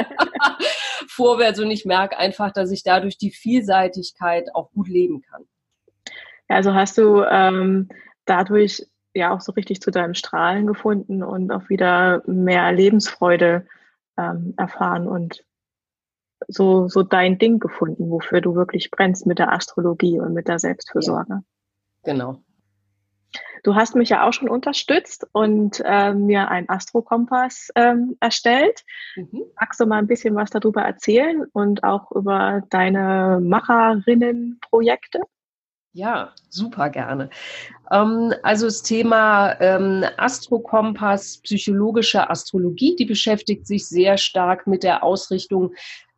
vorwärts. 1.08 1.60
Und 1.60 1.70
ich 1.70 1.84
merke 1.84 2.18
einfach, 2.18 2.52
dass 2.52 2.70
ich 2.70 2.82
dadurch 2.82 3.16
die 3.16 3.30
Vielseitigkeit 3.30 4.54
auch 4.54 4.70
gut 4.72 4.88
leben 4.88 5.22
kann. 5.22 5.44
Also 6.48 6.74
hast 6.74 6.98
du 6.98 7.22
ähm, 7.22 7.88
dadurch 8.24 8.86
ja 9.14 9.32
auch 9.32 9.40
so 9.40 9.52
richtig 9.52 9.80
zu 9.80 9.90
deinem 9.90 10.14
Strahlen 10.14 10.66
gefunden 10.66 11.22
und 11.22 11.52
auch 11.52 11.68
wieder 11.68 12.22
mehr 12.26 12.72
Lebensfreude 12.72 13.66
ähm, 14.18 14.54
erfahren 14.56 15.06
und 15.06 15.44
so, 16.48 16.88
so 16.88 17.02
dein 17.02 17.38
Ding 17.38 17.58
gefunden, 17.58 18.10
wofür 18.10 18.40
du 18.40 18.54
wirklich 18.54 18.90
brennst 18.90 19.26
mit 19.26 19.38
der 19.38 19.52
Astrologie 19.52 20.18
und 20.18 20.34
mit 20.34 20.48
der 20.48 20.58
Selbstfürsorge. 20.58 21.32
Ja, 21.32 21.42
genau. 22.02 22.42
Du 23.64 23.74
hast 23.74 23.96
mich 23.96 24.10
ja 24.10 24.28
auch 24.28 24.32
schon 24.32 24.50
unterstützt 24.50 25.26
und 25.32 25.82
äh, 25.84 26.12
mir 26.12 26.48
einen 26.48 26.68
Astrokompass 26.68 27.70
ähm, 27.74 28.16
erstellt. 28.20 28.84
Mhm. 29.16 29.44
Magst 29.58 29.80
du 29.80 29.86
mal 29.86 29.98
ein 29.98 30.06
bisschen 30.06 30.36
was 30.36 30.50
darüber 30.50 30.82
erzählen 30.82 31.46
und 31.52 31.82
auch 31.82 32.12
über 32.12 32.62
deine 32.68 33.40
Macherinnenprojekte? 33.42 35.20
Ja, 35.96 36.32
super 36.50 36.90
gerne. 36.90 37.30
Ähm, 37.90 38.34
also 38.42 38.66
das 38.66 38.82
Thema 38.82 39.58
ähm, 39.60 40.04
Astrokompass, 40.18 41.38
psychologische 41.38 42.28
Astrologie, 42.28 42.96
die 42.96 43.06
beschäftigt 43.06 43.66
sich 43.66 43.88
sehr 43.88 44.18
stark 44.18 44.66
mit 44.66 44.82
der 44.82 45.02
Ausrichtung 45.04 45.72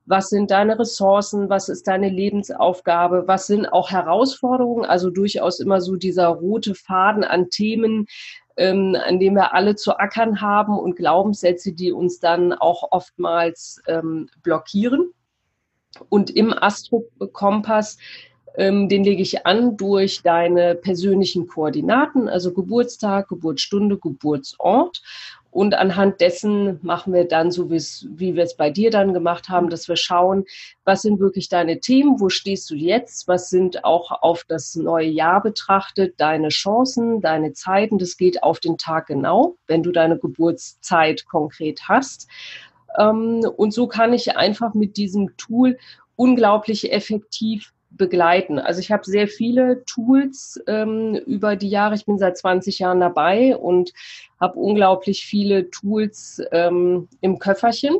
was 0.06 0.30
sind 0.30 0.50
deine 0.50 0.78
Ressourcen, 0.78 1.48
was 1.50 1.68
ist 1.68 1.86
deine 1.86 2.08
Lebensaufgabe, 2.08 3.24
was 3.26 3.46
sind 3.46 3.66
auch 3.66 3.90
Herausforderungen, 3.90 4.84
also 4.84 5.10
durchaus 5.10 5.60
immer 5.60 5.80
so 5.80 5.96
dieser 5.96 6.28
rote 6.28 6.74
Faden 6.74 7.24
an 7.24 7.50
Themen, 7.50 8.06
ähm, 8.56 8.96
an 9.04 9.20
dem 9.20 9.34
wir 9.34 9.52
alle 9.52 9.74
zu 9.76 9.98
ackern 9.98 10.40
haben 10.40 10.78
und 10.78 10.96
Glaubenssätze, 10.96 11.72
die 11.72 11.92
uns 11.92 12.20
dann 12.20 12.52
auch 12.52 12.88
oftmals 12.92 13.82
ähm, 13.86 14.28
blockieren. 14.42 15.10
Und 16.08 16.30
im 16.30 16.52
Astro-Kompass 16.52 17.98
Ähm, 18.58 18.88
den 18.88 19.04
lege 19.04 19.20
ich 19.20 19.44
an 19.44 19.76
durch 19.76 20.22
deine 20.22 20.74
persönlichen 20.74 21.46
Koordinaten, 21.46 22.26
also 22.26 22.54
Geburtstag, 22.54 23.28
Geburtsstunde, 23.28 23.98
Geburtsort. 23.98 25.02
Und 25.56 25.72
anhand 25.72 26.20
dessen 26.20 26.78
machen 26.82 27.14
wir 27.14 27.26
dann, 27.26 27.50
so 27.50 27.70
wie 27.70 28.34
wir 28.34 28.42
es 28.42 28.58
bei 28.58 28.68
dir 28.68 28.90
dann 28.90 29.14
gemacht 29.14 29.48
haben, 29.48 29.70
dass 29.70 29.88
wir 29.88 29.96
schauen, 29.96 30.44
was 30.84 31.00
sind 31.00 31.18
wirklich 31.18 31.48
deine 31.48 31.80
Themen, 31.80 32.20
wo 32.20 32.28
stehst 32.28 32.68
du 32.68 32.74
jetzt, 32.74 33.26
was 33.26 33.48
sind 33.48 33.82
auch 33.82 34.10
auf 34.20 34.44
das 34.46 34.74
neue 34.74 35.08
Jahr 35.08 35.42
betrachtet 35.42 36.20
deine 36.20 36.50
Chancen, 36.50 37.22
deine 37.22 37.54
Zeiten. 37.54 37.96
Das 37.96 38.18
geht 38.18 38.42
auf 38.42 38.60
den 38.60 38.76
Tag 38.76 39.06
genau, 39.06 39.56
wenn 39.66 39.82
du 39.82 39.92
deine 39.92 40.18
Geburtszeit 40.18 41.24
konkret 41.24 41.88
hast. 41.88 42.28
Ähm, 42.98 43.40
und 43.56 43.72
so 43.72 43.86
kann 43.86 44.12
ich 44.12 44.36
einfach 44.36 44.74
mit 44.74 44.98
diesem 44.98 45.38
Tool 45.38 45.78
unglaublich 46.16 46.92
effektiv 46.92 47.72
begleiten. 47.90 48.58
Also 48.58 48.80
ich 48.80 48.90
habe 48.90 49.04
sehr 49.04 49.28
viele 49.28 49.84
Tools 49.84 50.60
ähm, 50.66 51.14
über 51.26 51.56
die 51.56 51.68
Jahre. 51.68 51.94
Ich 51.94 52.06
bin 52.06 52.18
seit 52.18 52.36
20 52.36 52.78
Jahren 52.78 53.00
dabei 53.00 53.56
und 53.56 53.92
habe 54.40 54.58
unglaublich 54.58 55.24
viele 55.24 55.70
Tools 55.70 56.42
ähm, 56.52 57.08
im 57.20 57.38
Köfferchen. 57.38 57.96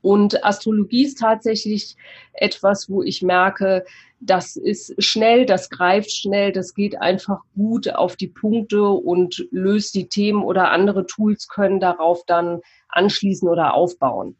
Und 0.00 0.44
Astrologie 0.44 1.04
ist 1.04 1.18
tatsächlich 1.18 1.96
etwas, 2.32 2.88
wo 2.88 3.02
ich 3.02 3.22
merke, 3.22 3.84
das 4.20 4.56
ist 4.56 4.94
schnell, 5.02 5.44
das 5.44 5.70
greift 5.70 6.10
schnell, 6.12 6.52
das 6.52 6.74
geht 6.74 7.00
einfach 7.00 7.40
gut 7.54 7.88
auf 7.94 8.16
die 8.16 8.28
Punkte 8.28 8.88
und 8.88 9.46
löst 9.50 9.94
die 9.94 10.08
Themen 10.08 10.42
oder 10.42 10.70
andere 10.70 11.06
Tools 11.06 11.48
können 11.48 11.80
darauf 11.80 12.24
dann 12.26 12.60
anschließen 12.88 13.48
oder 13.48 13.74
aufbauen. 13.74 14.36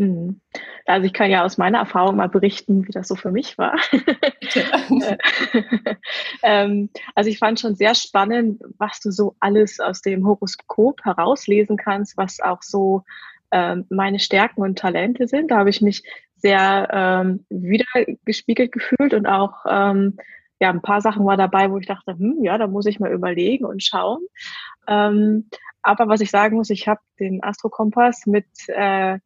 Mhm. 0.00 0.40
Also 0.86 1.04
ich 1.04 1.12
kann 1.12 1.30
ja 1.30 1.44
aus 1.44 1.58
meiner 1.58 1.76
Erfahrung 1.76 2.16
mal 2.16 2.30
berichten, 2.30 2.88
wie 2.88 2.90
das 2.92 3.06
so 3.06 3.16
für 3.16 3.30
mich 3.30 3.58
war. 3.58 3.76
ähm, 6.42 6.88
also 7.14 7.28
ich 7.28 7.38
fand 7.38 7.60
schon 7.60 7.74
sehr 7.74 7.94
spannend, 7.94 8.62
was 8.78 9.00
du 9.00 9.10
so 9.10 9.36
alles 9.40 9.78
aus 9.78 10.00
dem 10.00 10.26
Horoskop 10.26 11.04
herauslesen 11.04 11.76
kannst, 11.76 12.16
was 12.16 12.40
auch 12.40 12.62
so 12.62 13.04
ähm, 13.50 13.84
meine 13.90 14.20
Stärken 14.20 14.62
und 14.62 14.78
Talente 14.78 15.28
sind. 15.28 15.50
Da 15.50 15.58
habe 15.58 15.68
ich 15.68 15.82
mich 15.82 16.02
sehr 16.36 16.88
ähm, 16.90 17.44
wiedergespiegelt 17.50 18.72
gefühlt 18.72 19.12
und 19.12 19.26
auch 19.26 19.66
ähm, 19.68 20.16
ja 20.60 20.70
ein 20.70 20.80
paar 20.80 21.02
Sachen 21.02 21.26
war 21.26 21.36
dabei, 21.36 21.70
wo 21.70 21.76
ich 21.76 21.86
dachte, 21.86 22.12
hm, 22.12 22.42
ja, 22.42 22.56
da 22.56 22.68
muss 22.68 22.86
ich 22.86 23.00
mal 23.00 23.12
überlegen 23.12 23.66
und 23.66 23.82
schauen. 23.82 24.22
Ähm, 24.88 25.50
aber 25.82 26.08
was 26.08 26.22
ich 26.22 26.30
sagen 26.30 26.56
muss, 26.56 26.70
ich 26.70 26.88
habe 26.88 27.02
den 27.18 27.44
Astrokompass 27.44 28.24
mit 28.24 28.46
äh, 28.68 29.18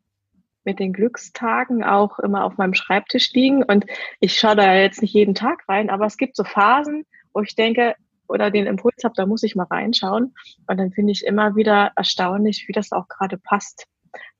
mit 0.64 0.78
den 0.78 0.92
Glückstagen 0.92 1.84
auch 1.84 2.18
immer 2.18 2.44
auf 2.44 2.56
meinem 2.56 2.74
Schreibtisch 2.74 3.32
liegen. 3.32 3.62
Und 3.62 3.86
ich 4.20 4.38
schaue 4.38 4.56
da 4.56 4.74
jetzt 4.74 5.02
nicht 5.02 5.14
jeden 5.14 5.34
Tag 5.34 5.68
rein, 5.68 5.90
aber 5.90 6.06
es 6.06 6.16
gibt 6.16 6.36
so 6.36 6.44
Phasen, 6.44 7.04
wo 7.32 7.40
ich 7.40 7.54
denke, 7.54 7.94
oder 8.26 8.50
den 8.50 8.66
Impuls 8.66 9.04
habe, 9.04 9.14
da 9.16 9.26
muss 9.26 9.42
ich 9.42 9.54
mal 9.54 9.64
reinschauen. 9.64 10.34
Und 10.66 10.78
dann 10.78 10.92
finde 10.92 11.12
ich 11.12 11.26
immer 11.26 11.56
wieder 11.56 11.92
erstaunlich, 11.96 12.66
wie 12.68 12.72
das 12.72 12.92
auch 12.92 13.08
gerade 13.08 13.36
passt. 13.36 13.86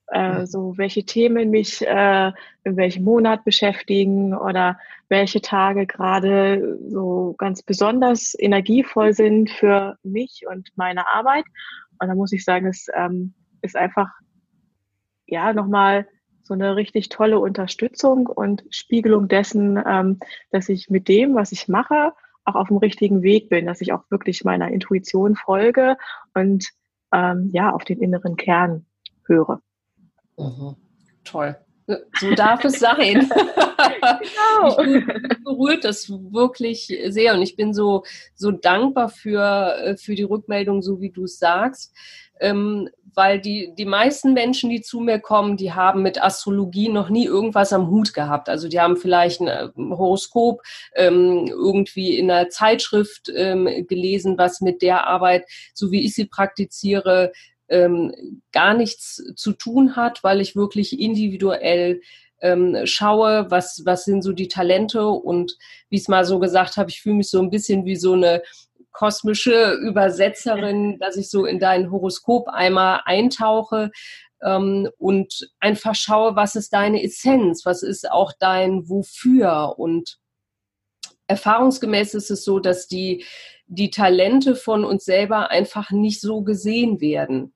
Äh, 0.08 0.46
so 0.46 0.76
welche 0.76 1.04
Themen 1.04 1.50
mich 1.50 1.80
äh, 1.80 2.32
in 2.64 2.76
welchem 2.76 3.04
Monat 3.04 3.44
beschäftigen 3.44 4.34
oder 4.34 4.78
welche 5.08 5.40
Tage 5.40 5.86
gerade 5.86 6.78
so 6.88 7.34
ganz 7.38 7.62
besonders 7.62 8.34
energievoll 8.38 9.14
sind 9.14 9.50
für 9.50 9.96
mich 10.02 10.44
und 10.48 10.70
meine 10.76 11.08
Arbeit. 11.08 11.44
Und 11.98 12.08
da 12.08 12.14
muss 12.14 12.32
ich 12.32 12.44
sagen, 12.44 12.66
es 12.66 12.88
ähm, 12.94 13.32
ist 13.62 13.76
einfach 13.76 14.10
ja 15.26 15.52
nochmal 15.52 16.06
so 16.42 16.54
eine 16.54 16.76
richtig 16.76 17.08
tolle 17.08 17.38
Unterstützung 17.38 18.26
und 18.26 18.64
Spiegelung 18.70 19.28
dessen, 19.28 19.82
ähm, 19.86 20.20
dass 20.50 20.68
ich 20.68 20.90
mit 20.90 21.08
dem, 21.08 21.34
was 21.34 21.52
ich 21.52 21.68
mache, 21.68 22.12
auch 22.44 22.54
auf 22.54 22.68
dem 22.68 22.76
richtigen 22.76 23.22
Weg 23.22 23.48
bin, 23.48 23.66
dass 23.66 23.80
ich 23.80 23.92
auch 23.92 24.02
wirklich 24.10 24.44
meiner 24.44 24.68
Intuition 24.68 25.34
folge 25.36 25.96
und 26.34 26.68
ähm, 27.12 27.50
ja, 27.52 27.70
auf 27.72 27.84
den 27.84 28.00
inneren 28.00 28.36
Kern 28.36 28.84
höre. 29.26 29.62
Mhm. 30.36 30.76
Toll. 31.24 31.56
So 31.86 32.34
darf 32.34 32.64
es 32.64 32.78
sein. 32.78 33.28
genau. 33.78 34.82
Mich 34.82 35.04
berührt 35.44 35.84
das 35.84 36.08
wirklich 36.08 36.92
sehr 37.08 37.34
und 37.34 37.42
ich 37.42 37.56
bin 37.56 37.74
so, 37.74 38.04
so 38.34 38.50
dankbar 38.50 39.08
für, 39.08 39.76
äh, 39.78 39.96
für 39.96 40.14
die 40.14 40.22
Rückmeldung, 40.22 40.82
so 40.82 41.00
wie 41.00 41.10
du 41.10 41.24
es 41.24 41.38
sagst. 41.38 41.94
Ähm, 42.40 42.88
weil 43.14 43.40
die, 43.40 43.72
die 43.76 43.84
meisten 43.84 44.32
Menschen, 44.32 44.70
die 44.70 44.80
zu 44.80 44.98
mir 44.98 45.20
kommen, 45.20 45.56
die 45.56 45.72
haben 45.72 46.02
mit 46.02 46.20
Astrologie 46.20 46.88
noch 46.88 47.08
nie 47.08 47.26
irgendwas 47.26 47.72
am 47.72 47.88
Hut 47.88 48.12
gehabt. 48.12 48.48
Also 48.48 48.68
die 48.68 48.80
haben 48.80 48.96
vielleicht 48.96 49.40
ein 49.40 49.46
äh, 49.46 49.68
Horoskop 49.76 50.60
ähm, 50.96 51.46
irgendwie 51.46 52.18
in 52.18 52.30
einer 52.30 52.48
Zeitschrift 52.48 53.30
ähm, 53.34 53.68
gelesen, 53.86 54.36
was 54.36 54.60
mit 54.60 54.82
der 54.82 55.06
Arbeit, 55.06 55.44
so 55.74 55.92
wie 55.92 56.04
ich 56.04 56.14
sie 56.14 56.26
praktiziere, 56.26 57.32
ähm, 57.68 58.42
gar 58.52 58.74
nichts 58.74 59.22
zu 59.36 59.52
tun 59.52 59.96
hat, 59.96 60.22
weil 60.22 60.40
ich 60.40 60.56
wirklich 60.56 60.98
individuell 60.98 62.00
ähm, 62.40 62.78
schaue, 62.84 63.50
was, 63.50 63.82
was 63.84 64.04
sind 64.04 64.22
so 64.22 64.32
die 64.32 64.48
Talente 64.48 65.06
und 65.06 65.56
wie 65.88 65.96
ich 65.96 66.02
es 66.02 66.08
mal 66.08 66.24
so 66.24 66.38
gesagt 66.38 66.76
habe, 66.76 66.90
ich 66.90 67.00
fühle 67.00 67.16
mich 67.16 67.30
so 67.30 67.40
ein 67.40 67.50
bisschen 67.50 67.84
wie 67.84 67.96
so 67.96 68.12
eine 68.12 68.42
kosmische 68.92 69.72
Übersetzerin, 69.72 70.98
dass 70.98 71.16
ich 71.16 71.30
so 71.30 71.46
in 71.46 71.58
dein 71.58 71.90
Horoskop 71.90 72.48
einmal 72.48 73.00
eintauche 73.06 73.90
ähm, 74.42 74.88
und 74.98 75.50
einfach 75.58 75.94
schaue, 75.94 76.36
was 76.36 76.54
ist 76.54 76.72
deine 76.72 77.02
Essenz, 77.02 77.64
was 77.64 77.82
ist 77.82 78.10
auch 78.10 78.32
dein 78.38 78.88
Wofür 78.88 79.74
und 79.78 80.18
erfahrungsgemäß 81.26 82.14
ist 82.14 82.30
es 82.30 82.44
so, 82.44 82.58
dass 82.60 82.86
die, 82.86 83.24
die 83.66 83.90
Talente 83.90 84.54
von 84.54 84.84
uns 84.84 85.04
selber 85.04 85.50
einfach 85.50 85.90
nicht 85.90 86.20
so 86.20 86.42
gesehen 86.42 87.00
werden. 87.00 87.53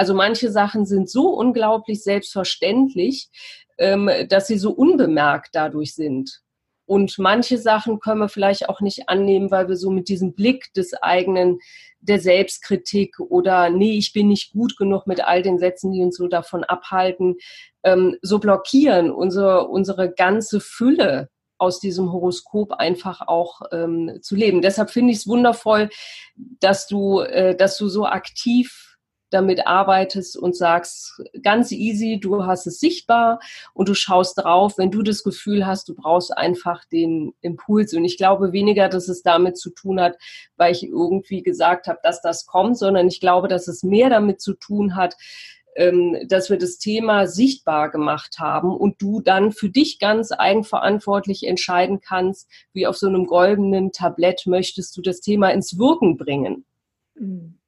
Also 0.00 0.14
manche 0.14 0.50
Sachen 0.50 0.86
sind 0.86 1.10
so 1.10 1.28
unglaublich 1.28 2.02
selbstverständlich, 2.02 3.28
ähm, 3.76 4.08
dass 4.30 4.46
sie 4.46 4.56
so 4.56 4.70
unbemerkt 4.70 5.50
dadurch 5.52 5.94
sind. 5.94 6.40
Und 6.86 7.18
manche 7.18 7.58
Sachen 7.58 8.00
können 8.00 8.20
wir 8.20 8.30
vielleicht 8.30 8.70
auch 8.70 8.80
nicht 8.80 9.10
annehmen, 9.10 9.50
weil 9.50 9.68
wir 9.68 9.76
so 9.76 9.90
mit 9.90 10.08
diesem 10.08 10.32
Blick 10.32 10.72
des 10.72 10.94
eigenen, 10.94 11.58
der 12.00 12.18
Selbstkritik 12.18 13.20
oder 13.20 13.68
nee, 13.68 13.98
ich 13.98 14.14
bin 14.14 14.28
nicht 14.28 14.54
gut 14.54 14.78
genug 14.78 15.06
mit 15.06 15.22
all 15.22 15.42
den 15.42 15.58
Sätzen, 15.58 15.92
die 15.92 16.02
uns 16.02 16.16
so 16.16 16.28
davon 16.28 16.64
abhalten, 16.64 17.36
ähm, 17.84 18.16
so 18.22 18.38
blockieren, 18.38 19.10
unsere, 19.10 19.68
unsere 19.68 20.10
ganze 20.10 20.60
Fülle 20.60 21.28
aus 21.58 21.78
diesem 21.78 22.10
Horoskop 22.10 22.72
einfach 22.72 23.20
auch 23.28 23.60
ähm, 23.70 24.18
zu 24.22 24.34
leben. 24.34 24.62
Deshalb 24.62 24.88
finde 24.88 25.12
ich 25.12 25.18
es 25.18 25.28
wundervoll, 25.28 25.90
dass 26.36 26.86
du, 26.86 27.20
äh, 27.20 27.54
dass 27.54 27.76
du 27.76 27.88
so 27.88 28.06
aktiv 28.06 28.89
damit 29.30 29.66
arbeitest 29.66 30.36
und 30.36 30.56
sagst, 30.56 31.22
ganz 31.42 31.72
easy, 31.72 32.18
du 32.20 32.44
hast 32.44 32.66
es 32.66 32.80
sichtbar 32.80 33.40
und 33.74 33.88
du 33.88 33.94
schaust 33.94 34.38
drauf, 34.38 34.78
wenn 34.78 34.90
du 34.90 35.02
das 35.02 35.22
Gefühl 35.22 35.66
hast, 35.66 35.88
du 35.88 35.94
brauchst 35.94 36.36
einfach 36.36 36.84
den 36.84 37.32
Impuls. 37.40 37.94
Und 37.94 38.04
ich 38.04 38.16
glaube 38.16 38.52
weniger, 38.52 38.88
dass 38.88 39.08
es 39.08 39.22
damit 39.22 39.56
zu 39.56 39.70
tun 39.70 40.00
hat, 40.00 40.16
weil 40.56 40.72
ich 40.72 40.82
irgendwie 40.82 41.42
gesagt 41.42 41.86
habe, 41.86 41.98
dass 42.02 42.20
das 42.22 42.46
kommt, 42.46 42.78
sondern 42.78 43.08
ich 43.08 43.20
glaube, 43.20 43.48
dass 43.48 43.68
es 43.68 43.82
mehr 43.82 44.10
damit 44.10 44.40
zu 44.40 44.54
tun 44.54 44.96
hat, 44.96 45.16
ähm, 45.76 46.16
dass 46.28 46.50
wir 46.50 46.58
das 46.58 46.78
Thema 46.78 47.26
sichtbar 47.26 47.90
gemacht 47.90 48.38
haben 48.38 48.76
und 48.76 49.00
du 49.00 49.20
dann 49.20 49.52
für 49.52 49.68
dich 49.68 49.98
ganz 49.98 50.32
eigenverantwortlich 50.32 51.46
entscheiden 51.46 52.00
kannst, 52.00 52.50
wie 52.72 52.86
auf 52.86 52.96
so 52.96 53.06
einem 53.06 53.26
goldenen 53.26 53.92
Tablett 53.92 54.46
möchtest 54.46 54.96
du 54.96 55.02
das 55.02 55.20
Thema 55.20 55.50
ins 55.50 55.78
Wirken 55.78 56.16
bringen. 56.16 56.64
Mhm. 57.14 57.59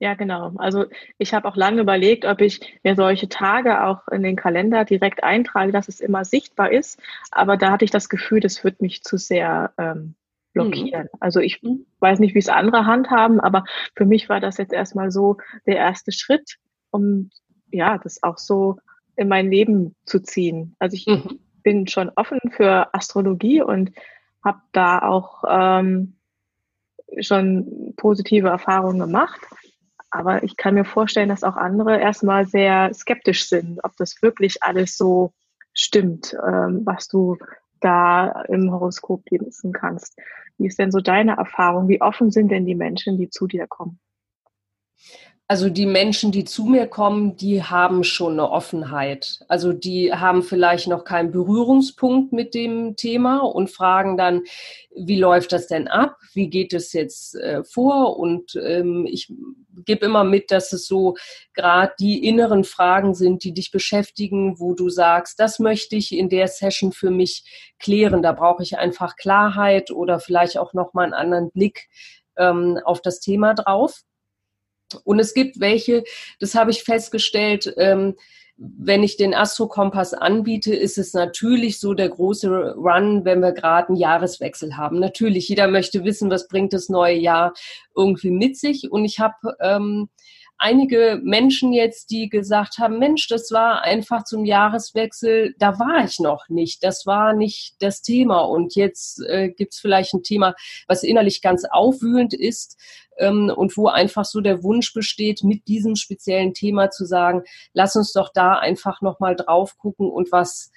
Ja, 0.00 0.14
genau. 0.14 0.52
Also 0.56 0.86
ich 1.18 1.34
habe 1.34 1.48
auch 1.48 1.56
lange 1.56 1.80
überlegt, 1.80 2.24
ob 2.24 2.40
ich 2.40 2.78
mir 2.82 2.96
solche 2.96 3.28
Tage 3.28 3.84
auch 3.84 4.06
in 4.08 4.22
den 4.22 4.36
Kalender 4.36 4.84
direkt 4.84 5.22
eintrage, 5.22 5.72
dass 5.72 5.88
es 5.88 6.00
immer 6.00 6.24
sichtbar 6.24 6.72
ist. 6.72 7.00
Aber 7.30 7.56
da 7.56 7.70
hatte 7.70 7.84
ich 7.84 7.90
das 7.90 8.08
Gefühl, 8.08 8.40
das 8.40 8.64
wird 8.64 8.82
mich 8.82 9.02
zu 9.02 9.16
sehr 9.16 9.72
ähm, 9.78 10.14
blockieren. 10.52 11.04
Mhm. 11.04 11.18
Also 11.20 11.40
ich 11.40 11.62
mhm. 11.62 11.86
weiß 12.00 12.18
nicht, 12.18 12.34
wie 12.34 12.40
es 12.40 12.48
andere 12.48 12.86
handhaben, 12.86 13.40
aber 13.40 13.64
für 13.94 14.04
mich 14.04 14.28
war 14.28 14.40
das 14.40 14.58
jetzt 14.58 14.72
erstmal 14.72 15.10
so 15.10 15.36
der 15.66 15.76
erste 15.76 16.12
Schritt, 16.12 16.56
um 16.90 17.30
ja, 17.70 17.98
das 17.98 18.22
auch 18.22 18.38
so 18.38 18.78
in 19.16 19.28
mein 19.28 19.50
Leben 19.50 19.94
zu 20.04 20.20
ziehen. 20.20 20.74
Also 20.78 20.96
ich 20.96 21.06
mhm. 21.06 21.38
bin 21.62 21.86
schon 21.86 22.10
offen 22.14 22.40
für 22.50 22.92
Astrologie 22.94 23.62
und 23.62 23.92
habe 24.44 24.60
da 24.72 25.00
auch 25.00 25.44
ähm, 25.48 26.14
schon 27.20 27.94
positive 27.96 28.48
Erfahrungen 28.48 28.98
gemacht. 28.98 29.40
Aber 30.14 30.44
ich 30.44 30.56
kann 30.56 30.74
mir 30.74 30.84
vorstellen, 30.84 31.28
dass 31.28 31.42
auch 31.42 31.56
andere 31.56 32.00
erstmal 32.00 32.46
sehr 32.46 32.94
skeptisch 32.94 33.48
sind, 33.48 33.80
ob 33.82 33.96
das 33.96 34.22
wirklich 34.22 34.62
alles 34.62 34.96
so 34.96 35.32
stimmt, 35.72 36.36
ähm, 36.46 36.82
was 36.84 37.08
du 37.08 37.36
da 37.80 38.42
im 38.42 38.70
Horoskop 38.70 39.28
lesen 39.28 39.72
kannst. 39.72 40.16
Wie 40.56 40.68
ist 40.68 40.78
denn 40.78 40.92
so 40.92 41.00
deine 41.00 41.36
Erfahrung? 41.36 41.88
Wie 41.88 42.00
offen 42.00 42.30
sind 42.30 42.52
denn 42.52 42.64
die 42.64 42.76
Menschen, 42.76 43.18
die 43.18 43.28
zu 43.28 43.48
dir 43.48 43.66
kommen? 43.66 43.98
Also 45.46 45.68
die 45.68 45.84
Menschen, 45.84 46.32
die 46.32 46.44
zu 46.44 46.64
mir 46.64 46.86
kommen, 46.86 47.36
die 47.36 47.62
haben 47.62 48.02
schon 48.02 48.32
eine 48.32 48.50
Offenheit. 48.50 49.40
Also 49.46 49.74
die 49.74 50.10
haben 50.10 50.42
vielleicht 50.42 50.88
noch 50.88 51.04
keinen 51.04 51.32
Berührungspunkt 51.32 52.32
mit 52.32 52.54
dem 52.54 52.96
Thema 52.96 53.40
und 53.40 53.70
fragen 53.70 54.16
dann, 54.16 54.44
wie 54.96 55.18
läuft 55.18 55.52
das 55.52 55.66
denn 55.66 55.86
ab? 55.86 56.16
Wie 56.32 56.48
geht 56.48 56.72
es 56.72 56.94
jetzt 56.94 57.34
äh, 57.34 57.62
vor? 57.62 58.18
Und 58.18 58.56
ähm, 58.56 59.04
ich 59.06 59.30
gebe 59.84 60.06
immer 60.06 60.24
mit, 60.24 60.50
dass 60.50 60.72
es 60.72 60.86
so 60.86 61.14
gerade 61.52 61.92
die 62.00 62.26
inneren 62.26 62.64
Fragen 62.64 63.14
sind, 63.14 63.44
die 63.44 63.52
dich 63.52 63.70
beschäftigen, 63.70 64.58
wo 64.58 64.72
du 64.72 64.88
sagst, 64.88 65.38
das 65.38 65.58
möchte 65.58 65.94
ich 65.94 66.16
in 66.16 66.30
der 66.30 66.48
Session 66.48 66.90
für 66.90 67.10
mich 67.10 67.74
klären. 67.78 68.22
Da 68.22 68.32
brauche 68.32 68.62
ich 68.62 68.78
einfach 68.78 69.16
Klarheit 69.16 69.90
oder 69.90 70.20
vielleicht 70.20 70.56
auch 70.56 70.72
noch 70.72 70.94
mal 70.94 71.04
einen 71.04 71.12
anderen 71.12 71.50
Blick 71.50 71.90
ähm, 72.38 72.80
auf 72.82 73.02
das 73.02 73.20
Thema 73.20 73.52
drauf. 73.52 74.04
Und 75.04 75.18
es 75.18 75.34
gibt 75.34 75.60
welche, 75.60 76.04
das 76.40 76.54
habe 76.54 76.70
ich 76.70 76.84
festgestellt, 76.84 77.72
ähm, 77.76 78.14
wenn 78.56 79.02
ich 79.02 79.16
den 79.16 79.34
Astro-Kompass 79.34 80.14
anbiete, 80.14 80.74
ist 80.74 80.96
es 80.96 81.12
natürlich 81.12 81.80
so 81.80 81.92
der 81.92 82.08
große 82.08 82.74
Run, 82.76 83.24
wenn 83.24 83.40
wir 83.40 83.52
gerade 83.52 83.88
einen 83.88 83.96
Jahreswechsel 83.96 84.76
haben. 84.76 85.00
Natürlich, 85.00 85.48
jeder 85.48 85.66
möchte 85.66 86.04
wissen, 86.04 86.30
was 86.30 86.46
bringt 86.46 86.72
das 86.72 86.88
neue 86.88 87.16
Jahr 87.16 87.52
irgendwie 87.96 88.30
mit 88.30 88.56
sich. 88.56 88.92
Und 88.92 89.04
ich 89.04 89.18
habe 89.18 89.56
ähm, 89.60 90.08
einige 90.58 91.20
Menschen 91.22 91.72
jetzt, 91.72 92.10
die 92.10 92.28
gesagt 92.28 92.78
haben, 92.78 92.98
Mensch, 92.98 93.28
das 93.28 93.50
war 93.50 93.82
einfach 93.82 94.24
zum 94.24 94.44
Jahreswechsel, 94.44 95.54
da 95.58 95.78
war 95.78 96.04
ich 96.04 96.20
noch 96.20 96.48
nicht, 96.48 96.82
das 96.82 97.06
war 97.06 97.34
nicht 97.34 97.76
das 97.80 98.02
Thema. 98.02 98.40
Und 98.40 98.74
jetzt 98.74 99.20
äh, 99.26 99.50
gibt 99.50 99.74
es 99.74 99.80
vielleicht 99.80 100.14
ein 100.14 100.22
Thema, 100.22 100.54
was 100.86 101.02
innerlich 101.02 101.42
ganz 101.42 101.64
aufwühlend 101.64 102.34
ist 102.34 102.78
ähm, 103.18 103.52
und 103.54 103.76
wo 103.76 103.88
einfach 103.88 104.24
so 104.24 104.40
der 104.40 104.62
Wunsch 104.62 104.92
besteht, 104.92 105.44
mit 105.44 105.68
diesem 105.68 105.96
speziellen 105.96 106.54
Thema 106.54 106.90
zu 106.90 107.04
sagen, 107.04 107.42
lass 107.72 107.96
uns 107.96 108.12
doch 108.12 108.30
da 108.32 108.54
einfach 108.54 109.00
nochmal 109.00 109.36
drauf 109.36 109.76
gucken 109.78 110.08
und 110.08 110.32
was 110.32 110.70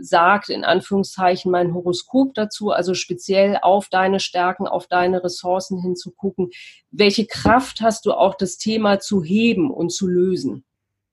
sagt 0.00 0.48
in 0.48 0.64
Anführungszeichen 0.64 1.50
mein 1.50 1.74
Horoskop 1.74 2.34
dazu, 2.34 2.70
also 2.70 2.94
speziell 2.94 3.58
auf 3.62 3.88
deine 3.88 4.20
Stärken, 4.20 4.66
auf 4.66 4.86
deine 4.86 5.22
Ressourcen 5.24 5.80
hinzugucken. 5.80 6.50
Welche 6.90 7.26
Kraft 7.26 7.80
hast 7.80 8.06
du 8.06 8.12
auch, 8.12 8.34
das 8.34 8.58
Thema 8.58 9.00
zu 9.00 9.22
heben 9.22 9.70
und 9.70 9.90
zu 9.90 10.06
lösen? 10.06 10.64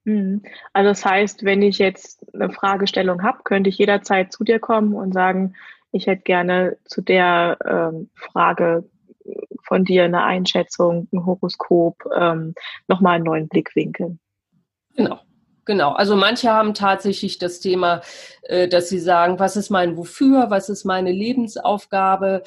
Mhm. 0.04 0.44
Also 0.74 0.90
das 0.90 1.06
heißt, 1.06 1.44
wenn 1.44 1.62
ich 1.62 1.80
jetzt 1.80 2.26
eine 2.34 2.52
Fragestellung 2.52 3.24
habe, 3.24 3.40
könnte 3.44 3.70
ich 3.70 3.78
jederzeit 3.78 4.32
zu 4.32 4.44
dir 4.44 4.60
kommen 4.60 4.94
und 4.94 5.14
sagen, 5.14 5.56
ich 5.92 6.08
hätte 6.08 6.24
gerne 6.24 6.78
zu 6.86 7.02
der 7.02 7.58
ähm, 7.66 8.10
Frage 8.16 8.90
von 9.64 9.84
dir 9.84 10.04
eine 10.04 10.24
Einschätzung, 10.24 11.08
ein 11.12 11.26
Horoskop, 11.26 12.04
ähm, 12.16 12.54
nochmal 12.88 13.16
einen 13.16 13.24
neuen 13.24 13.48
Blickwinkel. 13.48 14.18
Genau. 14.96 15.20
Genau, 15.66 15.94
also 15.94 16.16
manche 16.16 16.52
haben 16.52 16.76
tatsächlich 16.76 17.40
das 17.40 17.60
Thema, 17.60 18.02
äh, 18.44 18.68
dass 18.68 18.88
sie 18.88 19.00
sagen, 19.00 19.40
was 19.40 19.56
ist 19.58 19.72
mein 19.72 19.98
Wofür, 19.98 20.52
was 20.52 20.70
ist 20.70 20.86
meine 20.86 21.12
Lebensaufgabe. 21.12 22.44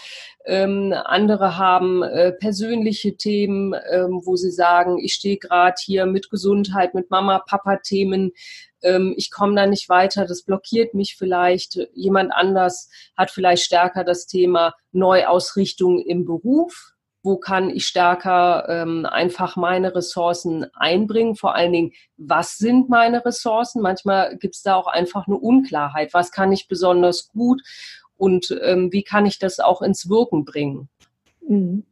Ähm, 0.47 0.95
andere 1.05 1.59
haben 1.59 2.05
äh, 2.05 2.31
persönliche 2.31 3.17
Themen, 3.17 3.75
ähm, 3.91 4.21
wo 4.25 4.37
sie 4.37 4.53
sagen, 4.53 4.99
ich 4.99 5.15
stehe 5.15 5.37
gerade 5.37 5.75
hier 5.85 6.07
mit 6.07 6.31
Gesundheit, 6.31 6.95
mit 6.95 7.11
Mama, 7.11 7.41
Papa-Themen. 7.41 8.31
Ähm, 8.83 9.15
ich 9.17 9.33
komme 9.33 9.57
da 9.57 9.67
nicht 9.67 9.89
weiter, 9.89 10.25
das 10.25 10.45
blockiert 10.45 10.95
mich 10.95 11.17
vielleicht. 11.19 11.77
Jemand 11.95 12.33
anders 12.33 12.89
hat 13.17 13.33
vielleicht 13.33 13.65
stärker 13.65 14.05
das 14.05 14.27
Thema 14.27 14.75
Neuausrichtung 14.93 15.99
im 15.99 16.25
Beruf 16.25 16.93
wo 17.29 17.37
kann 17.37 17.69
ich 17.69 17.87
stärker 17.87 18.67
ähm, 18.71 19.05
einfach 19.05 19.57
meine 19.57 19.95
Ressourcen 19.95 20.67
einbringen. 20.73 21.37
Vor 21.37 21.55
allen 21.55 21.73
Dingen, 21.73 21.93
was 22.17 22.57
sind 22.57 22.89
meine 22.89 23.23
Ressourcen? 23.23 23.83
Manchmal 23.83 24.39
gibt 24.39 24.55
es 24.55 24.63
da 24.63 24.77
auch 24.77 24.87
einfach 24.87 25.27
eine 25.27 25.37
Unklarheit. 25.37 26.15
Was 26.15 26.33
kann 26.33 26.53
ich 26.53 26.69
besonders 26.69 27.29
gut 27.29 27.61
und 28.17 28.59
ähm, 28.63 28.91
wie 28.93 29.03
kann 29.03 29.27
ich 29.27 29.39
das 29.39 29.61
auch 29.61 29.83
ins 29.83 30.09
Wirken 30.09 30.47
bringen? 30.47 30.89
Mhm. 31.47 31.85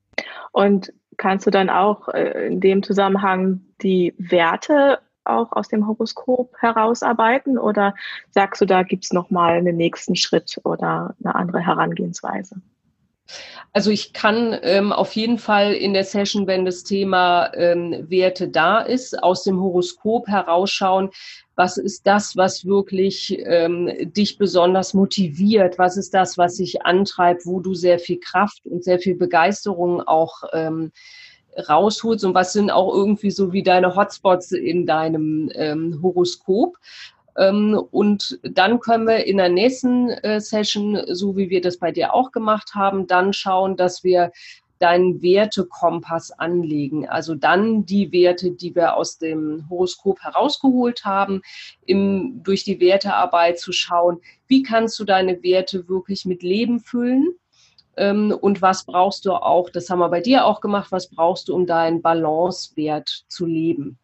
Und 0.52 0.94
kannst 1.18 1.46
du 1.46 1.50
dann 1.50 1.68
auch 1.68 2.08
äh, 2.08 2.46
in 2.46 2.60
dem 2.62 2.82
Zusammenhang 2.82 3.60
die 3.82 4.14
Werte 4.16 5.00
auch 5.24 5.52
aus 5.52 5.68
dem 5.68 5.86
Horoskop 5.86 6.54
herausarbeiten 6.60 7.58
oder 7.58 7.94
sagst 8.30 8.62
du, 8.62 8.64
da 8.64 8.84
gibt 8.84 9.04
es 9.04 9.12
nochmal 9.12 9.58
einen 9.58 9.76
nächsten 9.76 10.16
Schritt 10.16 10.58
oder 10.64 11.14
eine 11.22 11.34
andere 11.34 11.60
Herangehensweise? 11.60 12.62
Also 13.72 13.90
ich 13.90 14.12
kann 14.12 14.56
ähm, 14.62 14.92
auf 14.92 15.12
jeden 15.12 15.38
Fall 15.38 15.72
in 15.74 15.92
der 15.92 16.04
Session, 16.04 16.46
wenn 16.46 16.64
das 16.64 16.82
Thema 16.82 17.52
ähm, 17.54 18.06
Werte 18.08 18.48
da 18.48 18.80
ist, 18.80 19.22
aus 19.22 19.42
dem 19.42 19.60
Horoskop 19.60 20.28
herausschauen, 20.28 21.10
was 21.56 21.78
ist 21.78 22.06
das, 22.06 22.36
was 22.36 22.66
wirklich 22.66 23.36
ähm, 23.44 23.90
dich 24.12 24.38
besonders 24.38 24.94
motiviert? 24.94 25.78
Was 25.78 25.96
ist 25.96 26.12
das, 26.12 26.36
was 26.36 26.56
dich 26.56 26.82
antreibt, 26.82 27.46
wo 27.46 27.60
du 27.60 27.74
sehr 27.74 27.98
viel 27.98 28.20
Kraft 28.20 28.66
und 28.66 28.84
sehr 28.84 28.98
viel 28.98 29.14
Begeisterung 29.14 30.02
auch 30.02 30.42
ähm, 30.52 30.92
rausholst 31.68 32.24
und 32.24 32.34
was 32.34 32.52
sind 32.52 32.70
auch 32.70 32.94
irgendwie 32.94 33.30
so 33.30 33.52
wie 33.52 33.62
deine 33.62 33.96
Hotspots 33.96 34.52
in 34.52 34.86
deinem 34.86 35.50
ähm, 35.54 36.00
Horoskop? 36.02 36.76
Ähm, 37.36 37.80
und 37.90 38.38
dann 38.42 38.80
können 38.80 39.06
wir 39.06 39.26
in 39.26 39.36
der 39.36 39.48
nächsten 39.48 40.10
äh, 40.10 40.40
Session, 40.40 41.00
so 41.08 41.36
wie 41.36 41.50
wir 41.50 41.60
das 41.60 41.78
bei 41.78 41.92
dir 41.92 42.14
auch 42.14 42.32
gemacht 42.32 42.74
haben, 42.74 43.06
dann 43.06 43.32
schauen, 43.32 43.76
dass 43.76 44.04
wir 44.04 44.32
deinen 44.78 45.22
Wertekompass 45.22 46.30
anlegen. 46.32 47.08
Also 47.08 47.34
dann 47.34 47.86
die 47.86 48.12
Werte, 48.12 48.50
die 48.50 48.74
wir 48.74 48.96
aus 48.96 49.18
dem 49.18 49.66
Horoskop 49.70 50.20
herausgeholt 50.20 51.04
haben, 51.04 51.42
im, 51.86 52.42
durch 52.42 52.64
die 52.64 52.80
Wertearbeit 52.80 53.58
zu 53.58 53.72
schauen, 53.72 54.20
wie 54.46 54.62
kannst 54.62 54.98
du 54.98 55.04
deine 55.04 55.42
Werte 55.42 55.88
wirklich 55.88 56.24
mit 56.24 56.42
Leben 56.42 56.80
füllen? 56.80 57.34
Ähm, 57.96 58.36
und 58.38 58.60
was 58.60 58.84
brauchst 58.84 59.24
du 59.24 59.32
auch, 59.32 59.70
das 59.70 59.88
haben 59.88 60.00
wir 60.00 60.10
bei 60.10 60.20
dir 60.20 60.44
auch 60.44 60.60
gemacht, 60.60 60.92
was 60.92 61.08
brauchst 61.08 61.48
du, 61.48 61.54
um 61.54 61.66
deinen 61.66 62.02
Balancewert 62.02 63.24
zu 63.28 63.46
leben? 63.46 63.98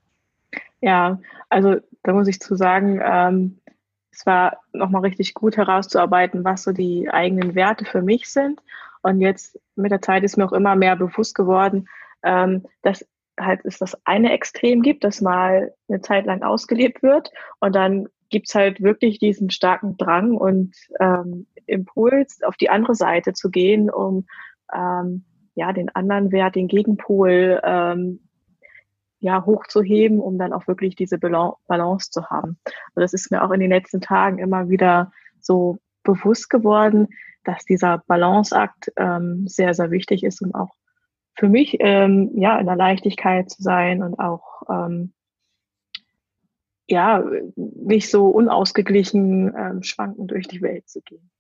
Ja, 0.81 1.21
also 1.49 1.77
da 2.03 2.13
muss 2.13 2.29
ich 2.29 2.41
zu 2.41 2.57
sagen, 2.57 3.01
ähm, 3.03 3.61
es 4.11 4.27
war 4.27 4.59
nochmal 4.73 5.03
richtig 5.03 5.35
gut 5.35 5.57
herauszuarbeiten, 5.57 6.45
was 6.45 6.65
so 6.65 6.73
die 6.73 7.09
eigenen 7.11 7.55
Werte 7.55 7.85
für 7.85 8.03
mich 8.03 8.29
sind. 8.29 8.61
Und 9.03 9.21
jetzt 9.21 9.59
mit 9.75 9.91
der 9.91 10.03
Zeit 10.03 10.23
ist 10.23 10.37
mir 10.37 10.45
auch 10.45 10.53
immer 10.53 10.77
mehr 10.77 10.97
bewusst 10.97 11.35
geworden, 11.35 11.89
ähm, 12.23 12.65
dass 12.83 13.07
halt 13.41 13.61
es 13.65 13.79
das 13.79 13.97
eine 14.05 14.33
Extrem 14.33 14.83
gibt, 14.83 15.05
das 15.05 15.21
mal 15.21 15.73
eine 15.89 16.01
Zeit 16.01 16.27
lang 16.27 16.43
ausgelebt 16.43 17.03
wird 17.03 17.31
und 17.61 17.75
dann 17.75 18.09
gibt's 18.29 18.55
halt 18.55 18.83
wirklich 18.83 19.19
diesen 19.19 19.51
starken 19.51 19.97
Drang 19.97 20.37
und 20.37 20.75
ähm, 21.01 21.47
Impuls, 21.67 22.43
auf 22.43 22.57
die 22.57 22.71
andere 22.71 22.95
Seite 22.95 23.33
zu 23.35 23.51
gehen, 23.51 23.91
um 23.91 24.27
ähm, 24.75 25.25
ja 25.55 25.73
den 25.73 25.91
anderen 25.95 26.33
Wert, 26.33 26.57
den 26.57 26.67
Gegenpol 26.67 27.61
ähm, 27.63 28.21
ja, 29.23 29.47
hochzuheben, 29.47 30.19
um 30.21 30.37
dann 30.37 30.53
auch 30.53 30.67
wirklich 30.67 30.97
diese 30.97 31.17
Balance 31.17 32.11
zu 32.11 32.29
haben. 32.29 32.59
Also 32.65 33.03
das 33.03 33.15
ist 33.15 33.31
mir 33.31 33.45
auch 33.45 33.53
in 33.53 33.61
den 33.61 33.71
letzten 33.71 34.01
Tagen 34.01 34.39
immer 34.39 34.69
wieder 34.69 35.13
so 35.41 35.79
bewusst 36.03 36.51
geworden, 36.51 37.09
dass 37.45 37.65
dieser 37.65 37.99
Balanceakt 38.07 38.93
ähm, 38.97 39.47
sehr, 39.47 39.75
sehr 39.75 39.93
wichtig 39.93 40.25
ist, 40.25 40.43
um 40.43 40.55
auch 40.55 40.75
für 41.35 41.49
mich 41.49 41.77
ähm, 41.79 42.33
ja 42.35 42.59
in 42.59 42.67
der 42.67 42.75
Leichtigkeit 42.77 43.49
zu 43.49 43.63
sein 43.63 44.03
und 44.03 44.19
auch 44.19 44.63
ähm, 44.69 45.13
ja 46.89 47.25
nicht 47.55 48.11
so 48.11 48.29
unausgeglichen 48.29 49.55
ähm, 49.57 49.83
schwankend 49.85 50.33
durch 50.33 50.49
die 50.49 50.63
Welt 50.63 50.89
zu 50.89 51.01
gehen. 51.01 51.31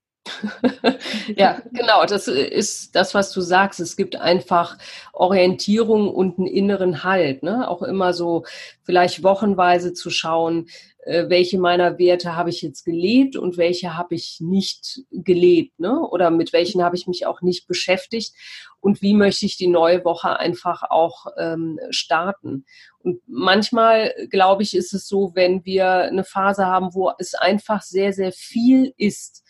ja, 1.36 1.60
genau, 1.72 2.04
das 2.06 2.28
ist 2.28 2.94
das, 2.94 3.14
was 3.14 3.32
du 3.32 3.40
sagst. 3.40 3.80
Es 3.80 3.96
gibt 3.96 4.16
einfach 4.16 4.78
Orientierung 5.12 6.08
und 6.12 6.38
einen 6.38 6.46
inneren 6.46 7.04
Halt. 7.04 7.42
Ne? 7.42 7.68
Auch 7.68 7.82
immer 7.82 8.12
so 8.12 8.44
vielleicht 8.82 9.22
wochenweise 9.22 9.92
zu 9.92 10.10
schauen, 10.10 10.66
äh, 11.04 11.28
welche 11.28 11.58
meiner 11.58 11.98
Werte 11.98 12.36
habe 12.36 12.50
ich 12.50 12.62
jetzt 12.62 12.84
gelebt 12.84 13.36
und 13.36 13.56
welche 13.56 13.96
habe 13.96 14.14
ich 14.14 14.38
nicht 14.40 15.02
gelebt. 15.10 15.78
Ne? 15.80 16.00
Oder 16.00 16.30
mit 16.30 16.52
welchen 16.52 16.82
habe 16.82 16.96
ich 16.96 17.06
mich 17.06 17.26
auch 17.26 17.42
nicht 17.42 17.66
beschäftigt 17.66 18.34
und 18.80 19.02
wie 19.02 19.14
möchte 19.14 19.46
ich 19.46 19.56
die 19.56 19.68
neue 19.68 20.04
Woche 20.04 20.38
einfach 20.38 20.82
auch 20.88 21.26
ähm, 21.38 21.78
starten. 21.90 22.66
Und 22.98 23.20
manchmal, 23.26 24.14
glaube 24.30 24.62
ich, 24.62 24.76
ist 24.76 24.94
es 24.94 25.08
so, 25.08 25.32
wenn 25.34 25.64
wir 25.64 25.88
eine 25.88 26.24
Phase 26.24 26.66
haben, 26.66 26.94
wo 26.94 27.12
es 27.18 27.34
einfach 27.34 27.82
sehr, 27.82 28.12
sehr 28.12 28.32
viel 28.32 28.92
ist, 28.96 29.44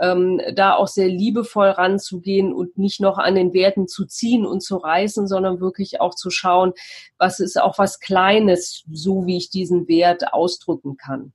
ähm, 0.00 0.40
da 0.54 0.74
auch 0.74 0.88
sehr 0.88 1.08
liebevoll 1.08 1.68
ranzugehen 1.68 2.52
und 2.52 2.78
nicht 2.78 3.00
noch 3.00 3.18
an 3.18 3.34
den 3.34 3.52
Werten 3.52 3.88
zu 3.88 4.06
ziehen 4.06 4.46
und 4.46 4.62
zu 4.62 4.76
reißen, 4.76 5.26
sondern 5.26 5.60
wirklich 5.60 6.00
auch 6.00 6.14
zu 6.14 6.30
schauen, 6.30 6.72
was 7.18 7.40
ist 7.40 7.60
auch 7.60 7.78
was 7.78 8.00
Kleines, 8.00 8.84
so 8.90 9.26
wie 9.26 9.36
ich 9.36 9.50
diesen 9.50 9.88
Wert 9.88 10.32
ausdrücken 10.32 10.96
kann. 10.96 11.32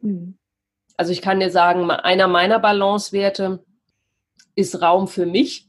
Mhm. 0.00 0.38
Also 0.96 1.12
ich 1.12 1.22
kann 1.22 1.40
dir 1.40 1.50
sagen, 1.50 1.90
einer 1.90 2.28
meiner 2.28 2.58
Balancewerte 2.58 3.64
ist 4.54 4.80
Raum 4.80 5.08
für 5.08 5.26
mich. 5.26 5.66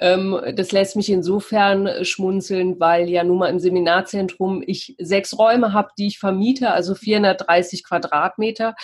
Ähm, 0.00 0.40
das 0.54 0.72
lässt 0.72 0.96
mich 0.96 1.10
insofern 1.10 2.04
schmunzeln, 2.04 2.78
weil 2.78 3.08
ja 3.08 3.24
nun 3.24 3.38
mal 3.38 3.48
im 3.48 3.58
Seminarzentrum 3.58 4.62
ich 4.64 4.94
sechs 4.98 5.38
Räume 5.38 5.72
habe, 5.72 5.90
die 5.98 6.06
ich 6.06 6.18
vermiete, 6.18 6.70
also 6.70 6.94
430 6.94 7.84
Quadratmeter. 7.84 8.74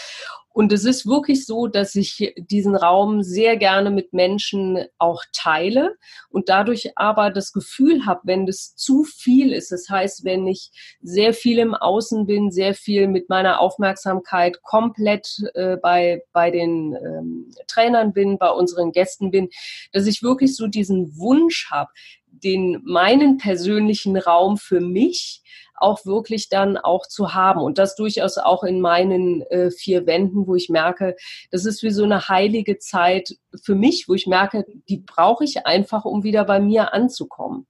Und 0.55 0.73
es 0.73 0.85
ist 0.85 1.05
wirklich 1.05 1.47
so, 1.47 1.67
dass 1.67 1.97
ich 1.97 2.33
diesen 2.37 2.77
Raum 2.77 3.25
sehr 3.25 3.57
gerne 3.57 3.91
mit 3.91 4.13
Menschen 4.13 4.85
auch 4.99 5.25
teile 5.33 5.97
und 6.31 6.49
dadurch 6.49 6.97
aber 6.97 7.31
das 7.31 7.53
Gefühl 7.53 8.07
habe, 8.07 8.21
wenn 8.23 8.47
das 8.47 8.77
zu 8.77 9.03
viel 9.03 9.53
ist, 9.53 9.73
das 9.73 9.89
heißt, 9.89 10.25
wenn 10.25 10.47
ich 10.47 10.71
sehr 11.03 11.35
viel 11.35 11.59
im 11.59 11.75
Außen 11.75 12.27
bin, 12.27 12.53
sehr 12.53 12.75
viel 12.75 13.09
mit 13.09 13.29
meiner 13.29 13.61
Aufmerksamkeit 13.61 14.63
komplett 14.63 15.43
äh, 15.55 15.77
bei, 15.77 16.23
bei 16.33 16.53
den 16.53 16.95
ähm, 17.05 17.51
Trainern 17.67 18.13
bin, 18.13 18.39
bei 18.39 18.51
unseren 18.51 18.93
Gästen 18.93 19.33
bin, 19.33 19.49
dass 19.93 20.07
ich 20.07 20.23
wirklich 20.23 20.55
so 20.55 20.69
diesen 20.69 21.19
Wunsch 21.19 21.69
habe, 21.73 21.91
den 22.31 22.81
meinen 22.85 23.39
persönlichen 23.39 24.17
Raum 24.17 24.57
für 24.57 24.81
mich 24.81 25.43
auch 25.77 26.05
wirklich 26.07 26.49
dann 26.49 26.77
auch 26.77 27.07
zu 27.07 27.35
haben. 27.35 27.61
Und 27.61 27.79
das 27.79 27.97
durchaus 27.97 28.39
auch 28.39 28.65
in 28.65 28.81
meinen 28.81 29.43
äh, 29.43 29.71
vier 29.71 30.07
Wänden, 30.07 30.47
wo 30.47 30.55
ich 30.55 30.69
merke, 30.69 31.17
das 31.51 31.65
ist 31.65 31.83
wie 31.83 31.91
so 31.91 32.05
eine 32.05 32.29
heilige 32.29 32.79
Zeit 32.79 33.37
für 33.63 33.75
mich, 33.75 34.09
wo 34.09 34.15
ich 34.15 34.27
merke, 34.27 34.65
die 34.89 34.99
brauche 34.99 35.45
ich 35.45 35.67
einfach, 35.67 36.05
um 36.05 36.23
wieder 36.23 36.45
bei 36.45 36.61
mir 36.61 36.95
anzukommen. 36.95 37.67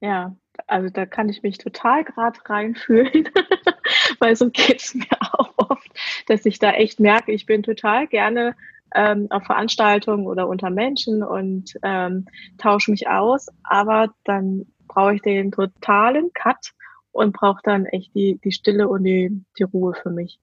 Ja, 0.00 0.34
also 0.66 0.88
da 0.88 1.06
kann 1.06 1.28
ich 1.28 1.42
mich 1.42 1.58
total 1.58 2.04
gerade 2.04 2.38
reinfühlen, 2.44 3.28
weil 4.18 4.36
so 4.36 4.50
geht 4.50 4.80
es 4.80 4.94
mir 4.94 5.06
auch 5.32 5.52
oft, 5.56 5.88
dass 6.26 6.44
ich 6.46 6.58
da 6.58 6.72
echt 6.72 7.00
merke, 7.00 7.32
ich 7.32 7.46
bin 7.46 7.62
total 7.62 8.06
gerne 8.06 8.56
ähm, 8.94 9.28
auf 9.30 9.44
Veranstaltungen 9.44 10.26
oder 10.26 10.48
unter 10.48 10.70
Menschen 10.70 11.22
und 11.22 11.74
ähm, 11.82 12.26
tausche 12.58 12.90
mich 12.90 13.08
aus, 13.08 13.48
aber 13.62 14.12
dann 14.24 14.66
brauche 14.88 15.14
ich 15.14 15.22
den 15.22 15.52
totalen 15.52 16.32
Cut 16.32 16.72
und 17.12 17.32
brauche 17.32 17.60
dann 17.62 17.86
echt 17.86 18.14
die, 18.14 18.40
die 18.42 18.52
Stille 18.52 18.88
und 18.88 19.04
die, 19.04 19.42
die 19.58 19.62
Ruhe 19.64 19.94
für 19.94 20.10
mich. 20.10 20.38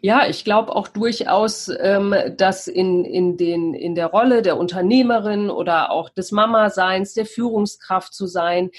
Ja, 0.00 0.26
ich 0.26 0.44
glaube 0.44 0.74
auch 0.74 0.88
durchaus, 0.88 1.70
ähm, 1.80 2.14
dass 2.36 2.66
in, 2.66 3.04
in, 3.04 3.36
den, 3.36 3.74
in 3.74 3.94
der 3.94 4.06
Rolle 4.06 4.42
der 4.42 4.56
Unternehmerin 4.56 5.50
oder 5.50 5.90
auch 5.90 6.08
des 6.08 6.32
Mama-Seins, 6.32 7.14
der 7.14 7.26
Führungskraft 7.26 8.14
zu 8.14 8.26
sein, 8.26 8.70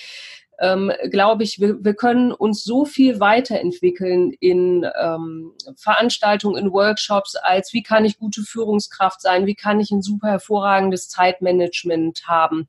ähm, 0.60 0.91
glaube 1.12 1.43
ich, 1.43 1.60
wir, 1.60 1.84
wir 1.84 1.93
können 1.93 2.32
uns 2.32 2.63
so 2.63 2.86
viel 2.86 3.20
weiterentwickeln 3.20 4.32
in 4.39 4.86
ähm, 5.00 5.54
Veranstaltungen, 5.76 6.58
in 6.58 6.72
Workshops, 6.72 7.36
als 7.36 7.74
wie 7.74 7.84
kann 7.84 8.06
ich 8.06 8.17
gute 8.17 8.41
Führungskraft 8.41 9.22
sein, 9.22 9.46
wie 9.46 9.56
kann 9.56 9.80
ich 9.80 9.91
ein 9.91 10.02
super 10.02 10.30
hervorragendes 10.30 11.10
Zeitmanagement 11.10 12.24
haben. 12.26 12.67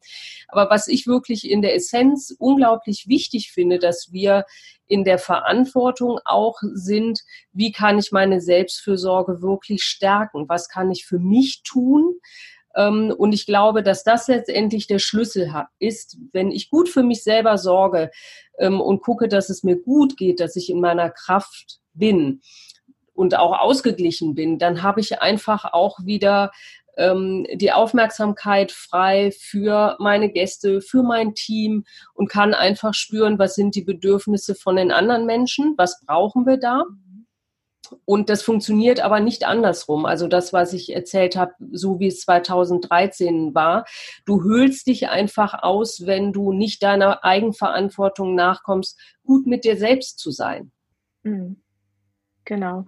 Aber 0.49 0.69
was 0.71 0.89
ich 0.89 1.07
wirklich 1.07 1.51
in 1.51 1.63
der 1.63 1.75
Essenz 1.75 2.35
unglaublich 2.39 3.07
wichtig 3.09 3.53
finde, 3.53 3.79
dass 3.79 4.13
wir 4.13 4.45
in 4.87 5.05
der 5.05 5.19
Verantwortung 5.19 6.19
auch 6.25 6.59
sind, 6.73 7.21
wie 7.53 7.73
kann 7.73 7.99
ich 7.99 8.13
meine 8.13 8.41
Selbstfürsorge 8.41 9.43
wirklich 9.43 9.83
stärken? 9.83 10.49
Was 10.49 10.69
kann 10.69 10.91
ich 10.91 11.07
für 11.07 11.19
mich 11.19 11.63
tun? 11.63 12.15
Ähm, 12.77 13.15
und 13.17 13.33
ich 13.33 13.47
glaube, 13.47 13.83
dass 13.83 14.05
das 14.05 14.29
letztendlich 14.29 14.87
der 14.87 14.99
Schlüssel 14.99 15.53
ist. 15.79 16.19
Wenn 16.33 16.51
ich 16.51 16.71
gut 16.71 16.89
für 16.89 17.03
mich 17.03 17.23
selber 17.23 17.59
sorge 17.59 18.11
ähm, 18.59 18.81
und 18.81 19.03
gucke, 19.03 19.29
dass 19.29 19.51
es 19.51 19.63
mir 19.63 19.77
gut 19.77 20.17
geht, 20.17 20.41
dass 20.41 20.57
ich 20.57 20.71
in 20.71 20.81
meiner 20.81 21.11
Kraft 21.11 21.79
bin 21.95 22.41
und 23.15 23.37
auch 23.37 23.59
ausgeglichen 23.59 24.35
bin, 24.35 24.59
dann 24.59 24.83
habe 24.83 25.01
ich 25.01 25.21
einfach 25.21 25.65
auch 25.73 25.99
wieder 26.05 26.53
ähm, 26.99 27.47
die 27.55 27.73
Aufmerksamkeit 27.73 28.73
frei 28.73 29.31
für 29.31 29.97
meine 29.99 30.31
Gäste, 30.31 30.81
für 30.81 31.03
mein 31.03 31.35
Team 31.35 31.85
und 32.13 32.29
kann 32.29 32.55
einfach 32.55 32.93
spüren, 32.93 33.39
was 33.39 33.55
sind 33.55 33.75
die 33.75 33.85
Bedürfnisse 33.85 34.55
von 34.55 34.77
den 34.77 34.91
anderen 34.91 35.25
Menschen, 35.25 35.75
was 35.79 36.01
brauchen 36.05 36.45
wir 36.45 36.59
da. 36.59 36.85
Und 38.05 38.29
das 38.31 38.43
funktioniert 38.43 39.01
aber 39.01 39.21
nicht 39.21 39.45
andersrum. 39.45 40.07
Also 40.07 40.29
das, 40.29 40.53
was 40.53 40.73
ich 40.73 40.95
erzählt 40.95 41.37
habe, 41.37 41.53
so 41.73 41.99
wie 42.01 42.09
es 42.09 42.21
2013 42.21 43.55
war. 43.55 43.85
Du 44.25 44.43
höhlst 44.43 44.87
dich 44.87 45.09
einfach 45.09 45.63
aus, 45.63 46.07
wenn 46.07 46.33
du 46.33 46.53
nicht 46.53 46.83
deiner 46.83 47.25
Eigenverantwortung 47.25 48.35
nachkommst, 48.35 48.99
gut 49.25 49.47
mit 49.47 49.65
dir 49.65 49.77
selbst 49.77 50.19
zu 50.19 50.31
sein. 50.31 50.73
Mhm. 51.23 51.63
Genau. 52.45 52.87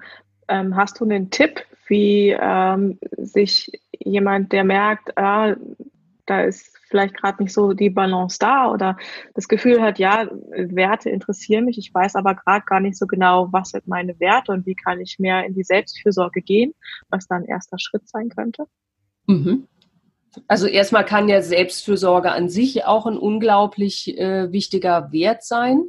Ähm, 0.49 0.77
hast 0.77 1.01
du 1.01 1.05
einen 1.05 1.31
Tipp, 1.31 1.65
wie 1.89 2.31
ähm, 2.31 2.99
sich 3.19 3.71
jemand, 3.99 4.53
der 4.53 4.65
merkt, 4.65 5.17
ah, 5.19 5.55
da 6.31 6.43
ist 6.43 6.79
vielleicht 6.89 7.17
gerade 7.17 7.43
nicht 7.43 7.53
so 7.53 7.73
die 7.73 7.91
Balance 7.91 8.39
da 8.39 8.71
oder 8.71 8.97
das 9.35 9.49
Gefühl 9.49 9.83
hat, 9.83 9.99
ja, 9.99 10.29
Werte 10.51 11.11
interessieren 11.11 11.65
mich, 11.65 11.77
ich 11.77 11.93
weiß 11.93 12.15
aber 12.15 12.37
gerade 12.37 12.65
gar 12.67 12.79
nicht 12.79 12.97
so 12.97 13.07
genau, 13.07 13.49
was 13.51 13.71
sind 13.71 13.89
meine 13.89 14.19
Werte 14.21 14.53
und 14.53 14.65
wie 14.65 14.77
kann 14.77 15.01
ich 15.01 15.19
mehr 15.19 15.45
in 15.45 15.55
die 15.55 15.65
Selbstfürsorge 15.65 16.41
gehen, 16.41 16.73
was 17.09 17.27
dann 17.27 17.45
erster 17.45 17.79
Schritt 17.81 18.09
sein 18.09 18.29
könnte? 18.29 18.67
Mhm. 19.27 19.67
Also 20.47 20.69
erstmal 20.69 21.05
kann 21.05 21.29
ja 21.29 21.43
Selbstfürsorge 21.43 22.31
an 22.31 22.49
sich 22.49 22.85
auch 22.85 23.07
ein 23.07 23.19
unglaublich 23.19 24.17
äh, 24.17 24.53
wichtiger 24.53 25.11
Wert 25.11 25.43
sein. 25.43 25.89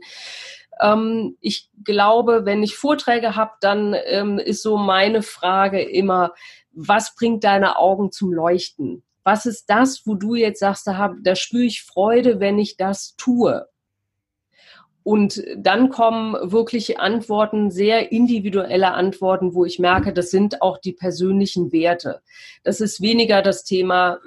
Ähm, 0.82 1.38
ich 1.40 1.70
glaube, 1.84 2.46
wenn 2.46 2.64
ich 2.64 2.76
Vorträge 2.76 3.36
habe, 3.36 3.52
dann 3.62 3.96
ähm, 4.06 4.40
ist 4.40 4.64
so 4.64 4.78
meine 4.78 5.22
Frage 5.22 5.84
immer, 5.84 6.34
was 6.72 7.14
bringt 7.14 7.44
deine 7.44 7.78
Augen 7.78 8.12
zum 8.12 8.34
Leuchten? 8.34 9.04
Was 9.24 9.46
ist 9.46 9.66
das, 9.70 10.06
wo 10.06 10.16
du 10.16 10.36
jetzt 10.36 10.60
sagst, 10.60 10.88
da, 10.88 11.14
da 11.22 11.36
spüre 11.36 11.64
ich 11.64 11.84
Freude, 11.84 12.40
wenn 12.40 12.60
ich 12.60 12.78
das 12.78 13.16
tue? 13.18 13.68
Und 15.04 15.44
dann 15.58 15.90
kommen 15.90 16.52
wirklich 16.52 17.00
Antworten, 17.00 17.72
sehr 17.72 18.12
individuelle 18.12 18.94
Antworten, 18.94 19.56
wo 19.56 19.66
ich 19.66 19.80
merke, 19.80 20.14
das 20.14 20.30
sind 20.30 20.62
auch 20.62 20.78
die 20.78 20.94
persönlichen 20.94 21.72
Werte. 21.72 22.22
Das 22.64 22.82
ist 22.82 23.02
weniger 23.02 23.42
das 23.42 23.64
Thema, 23.64 24.20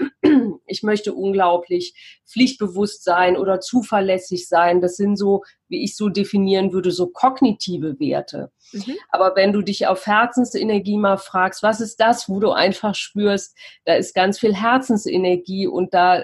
ich 0.66 0.82
möchte 0.82 1.14
unglaublich 1.14 1.94
pflichtbewusst 2.26 3.04
sein 3.04 3.36
oder 3.36 3.60
zuverlässig 3.60 4.48
sein. 4.48 4.80
Das 4.80 4.96
sind 4.96 5.16
so, 5.16 5.42
wie 5.68 5.84
ich 5.84 5.96
so 5.96 6.08
definieren 6.08 6.72
würde, 6.72 6.90
so 6.90 7.08
kognitive 7.08 7.98
Werte. 8.00 8.50
Mhm. 8.72 8.96
Aber 9.10 9.36
wenn 9.36 9.52
du 9.52 9.62
dich 9.62 9.86
auf 9.86 10.06
Herzensenergie 10.06 10.96
mal 10.96 11.18
fragst, 11.18 11.62
was 11.62 11.80
ist 11.80 12.00
das, 12.00 12.28
wo 12.28 12.40
du 12.40 12.52
einfach 12.52 12.94
spürst, 12.94 13.56
da 13.84 13.94
ist 13.94 14.14
ganz 14.14 14.38
viel 14.38 14.54
Herzensenergie 14.54 15.66
und 15.66 15.94
da 15.94 16.20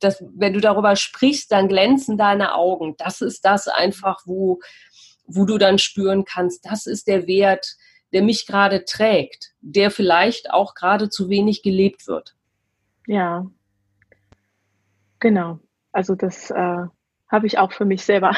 das, 0.00 0.22
wenn 0.34 0.52
du 0.52 0.60
darüber 0.60 0.96
sprichst, 0.96 1.50
dann 1.50 1.68
glänzen 1.68 2.16
deine 2.16 2.54
Augen. 2.54 2.94
Das 2.98 3.20
ist 3.20 3.44
das 3.44 3.68
einfach, 3.68 4.20
wo, 4.26 4.60
wo 5.26 5.44
du 5.44 5.58
dann 5.58 5.78
spüren 5.78 6.24
kannst, 6.24 6.64
das 6.66 6.86
ist 6.86 7.08
der 7.08 7.26
Wert, 7.26 7.76
der 8.12 8.22
mich 8.22 8.46
gerade 8.46 8.84
trägt, 8.84 9.52
der 9.60 9.90
vielleicht 9.90 10.50
auch 10.50 10.74
gerade 10.74 11.10
zu 11.10 11.28
wenig 11.28 11.62
gelebt 11.62 12.06
wird. 12.06 12.34
Ja, 13.06 13.46
genau. 15.20 15.58
Also 15.92 16.14
das 16.14 16.50
äh, 16.50 16.86
habe 17.28 17.46
ich 17.46 17.58
auch 17.58 17.72
für 17.72 17.84
mich 17.84 18.04
selber 18.04 18.32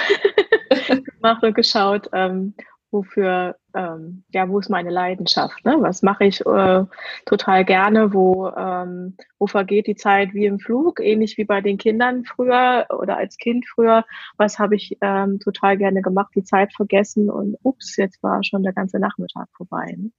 gemacht 1.05 1.43
und 1.43 1.55
geschaut, 1.55 2.09
ähm, 2.13 2.55
wofür, 2.91 3.57
ähm, 3.75 4.25
ja, 4.31 4.49
wo 4.49 4.59
ist 4.59 4.69
meine 4.69 4.91
Leidenschaft? 4.91 5.65
Ne? 5.65 5.77
Was 5.81 6.03
mache 6.03 6.25
ich 6.25 6.45
äh, 6.45 6.85
total 7.25 7.65
gerne? 7.65 8.13
Wo, 8.13 8.49
ähm, 8.49 9.17
wo 9.39 9.47
vergeht 9.47 9.87
die 9.87 9.95
Zeit 9.95 10.35
wie 10.35 10.47
im 10.47 10.59
Flug? 10.59 11.01
Ähnlich 11.01 11.39
wie 11.39 11.45
bei 11.45 11.61
den 11.61 11.79
Kindern 11.79 12.25
früher 12.25 12.87
oder 12.91 13.17
als 13.17 13.37
Kind 13.37 13.67
früher. 13.67 14.05
Was 14.37 14.59
habe 14.59 14.75
ich 14.75 14.99
ähm, 15.01 15.39
total 15.39 15.77
gerne 15.77 16.03
gemacht? 16.03 16.33
Die 16.35 16.45
Zeit 16.45 16.73
vergessen 16.75 17.31
und 17.31 17.57
ups, 17.63 17.97
jetzt 17.97 18.23
war 18.23 18.43
schon 18.43 18.63
der 18.63 18.73
ganze 18.73 18.99
Nachmittag 18.99 19.49
vorbei. 19.57 19.95
Ne? 19.97 20.11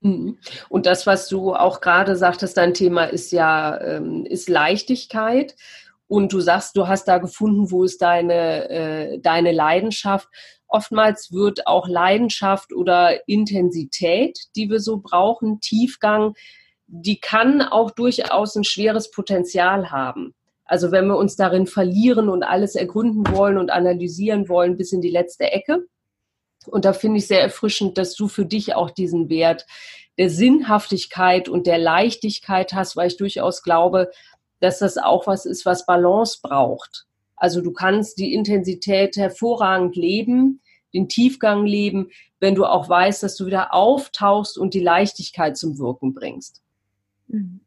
Mhm. 0.00 0.38
Und 0.68 0.86
das, 0.86 1.06
was 1.06 1.28
du 1.28 1.54
auch 1.54 1.80
gerade 1.80 2.16
sagtest, 2.16 2.56
dein 2.56 2.74
Thema 2.74 3.04
ist 3.04 3.32
ja 3.32 3.80
ähm, 3.80 4.24
ist 4.26 4.48
Leichtigkeit. 4.48 5.56
Und 6.06 6.32
du 6.32 6.40
sagst, 6.40 6.76
du 6.76 6.88
hast 6.88 7.06
da 7.06 7.18
gefunden, 7.18 7.70
wo 7.70 7.84
ist 7.84 8.00
deine, 8.00 8.70
äh, 8.70 9.18
deine 9.20 9.52
Leidenschaft 9.52 10.28
oftmals 10.68 11.32
wird 11.32 11.66
auch 11.66 11.88
Leidenschaft 11.88 12.72
oder 12.72 13.26
Intensität, 13.26 14.38
die 14.54 14.70
wir 14.70 14.80
so 14.80 14.98
brauchen, 14.98 15.60
Tiefgang, 15.60 16.34
die 16.86 17.20
kann 17.20 17.62
auch 17.62 17.90
durchaus 17.90 18.54
ein 18.54 18.64
schweres 18.64 19.10
Potenzial 19.10 19.90
haben. 19.90 20.34
Also 20.64 20.92
wenn 20.92 21.06
wir 21.06 21.16
uns 21.16 21.36
darin 21.36 21.66
verlieren 21.66 22.28
und 22.28 22.42
alles 22.42 22.74
ergründen 22.74 23.26
wollen 23.34 23.58
und 23.58 23.70
analysieren 23.70 24.48
wollen 24.48 24.76
bis 24.76 24.92
in 24.92 25.00
die 25.00 25.10
letzte 25.10 25.50
Ecke. 25.50 25.86
Und 26.68 26.84
da 26.84 26.92
finde 26.92 27.18
ich 27.18 27.26
sehr 27.26 27.42
erfrischend, 27.42 27.98
dass 27.98 28.14
du 28.14 28.28
für 28.28 28.44
dich 28.44 28.74
auch 28.74 28.90
diesen 28.90 29.28
Wert 29.28 29.66
der 30.18 30.30
Sinnhaftigkeit 30.30 31.48
und 31.48 31.66
der 31.66 31.78
Leichtigkeit 31.78 32.72
hast, 32.72 32.96
weil 32.96 33.08
ich 33.08 33.16
durchaus 33.16 33.62
glaube, 33.62 34.10
dass 34.60 34.80
das 34.80 34.98
auch 34.98 35.26
was 35.26 35.46
ist, 35.46 35.64
was 35.64 35.86
Balance 35.86 36.38
braucht. 36.42 37.06
Also 37.36 37.60
du 37.60 37.72
kannst 37.72 38.18
die 38.18 38.34
Intensität 38.34 39.16
hervorragend 39.16 39.94
leben, 39.94 40.60
den 40.92 41.08
Tiefgang 41.08 41.66
leben, 41.66 42.10
wenn 42.40 42.54
du 42.54 42.64
auch 42.64 42.88
weißt, 42.88 43.22
dass 43.22 43.36
du 43.36 43.46
wieder 43.46 43.72
auftauchst 43.72 44.58
und 44.58 44.74
die 44.74 44.80
Leichtigkeit 44.80 45.56
zum 45.56 45.78
Wirken 45.78 46.14
bringst. 46.14 46.62
Mhm. 47.28 47.60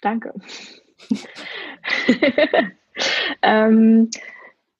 Danke. 0.00 0.32
ähm, 3.42 4.10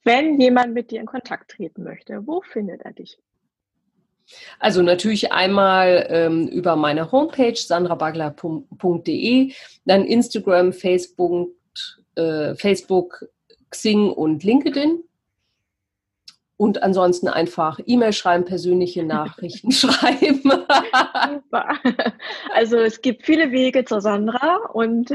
wenn 0.05 0.41
jemand 0.41 0.75
mit 0.75 0.91
dir 0.91 1.01
in 1.01 1.07
Kontakt 1.07 1.51
treten 1.53 1.83
möchte, 1.83 2.27
wo 2.27 2.43
findet 2.43 2.83
er 2.83 2.93
dich? 2.93 3.19
Also 4.59 4.83
natürlich 4.83 5.33
einmal 5.33 6.07
ähm, 6.09 6.47
über 6.49 6.77
meine 6.77 7.11
Homepage 7.11 7.57
sandrabagler.de, 7.57 9.53
dann 9.85 10.05
Instagram, 10.05 10.73
Facebook, 10.73 11.51
äh, 12.15 12.55
Facebook, 12.55 13.25
Xing 13.71 14.11
und 14.11 14.45
LinkedIn. 14.45 15.03
Und 16.57 16.83
ansonsten 16.83 17.29
einfach 17.29 17.81
E-Mail 17.87 18.13
schreiben, 18.13 18.45
persönliche 18.45 19.03
Nachrichten 19.03 19.73
schreiben. 19.73 20.43
Super. 20.43 21.79
Also 22.53 22.77
es 22.77 23.01
gibt 23.01 23.25
viele 23.25 23.51
Wege 23.51 23.87
zur 23.87 24.03
Sandra 24.03 24.57
und 24.75 25.11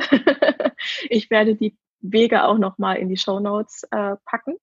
ich 1.10 1.30
werde 1.30 1.56
die 1.56 1.78
Wege 2.02 2.46
auch 2.46 2.58
nochmal 2.58 2.98
in 2.98 3.10
die 3.10 3.18
Show 3.18 3.40
Notes 3.40 3.84
äh, 3.92 4.16
packen. 4.26 4.56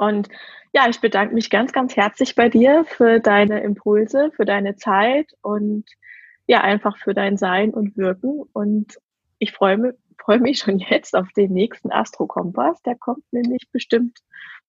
Und 0.00 0.28
ja, 0.72 0.88
ich 0.88 1.00
bedanke 1.00 1.34
mich 1.34 1.50
ganz, 1.50 1.72
ganz 1.72 1.94
herzlich 1.94 2.34
bei 2.34 2.48
dir 2.48 2.84
für 2.86 3.20
deine 3.20 3.60
Impulse, 3.60 4.30
für 4.34 4.46
deine 4.46 4.76
Zeit 4.76 5.26
und 5.42 5.84
ja, 6.46 6.62
einfach 6.62 6.96
für 6.96 7.12
dein 7.12 7.36
Sein 7.36 7.74
und 7.74 7.98
Wirken. 7.98 8.42
Und 8.54 8.98
ich 9.38 9.52
freue 9.52 9.76
mich, 9.76 9.94
freue 10.18 10.40
mich 10.40 10.58
schon 10.58 10.78
jetzt 10.78 11.14
auf 11.14 11.28
den 11.36 11.52
nächsten 11.52 11.92
Astro-Kompass. 11.92 12.80
Der 12.82 12.96
kommt 12.96 13.24
nämlich 13.30 13.68
bestimmt 13.72 14.18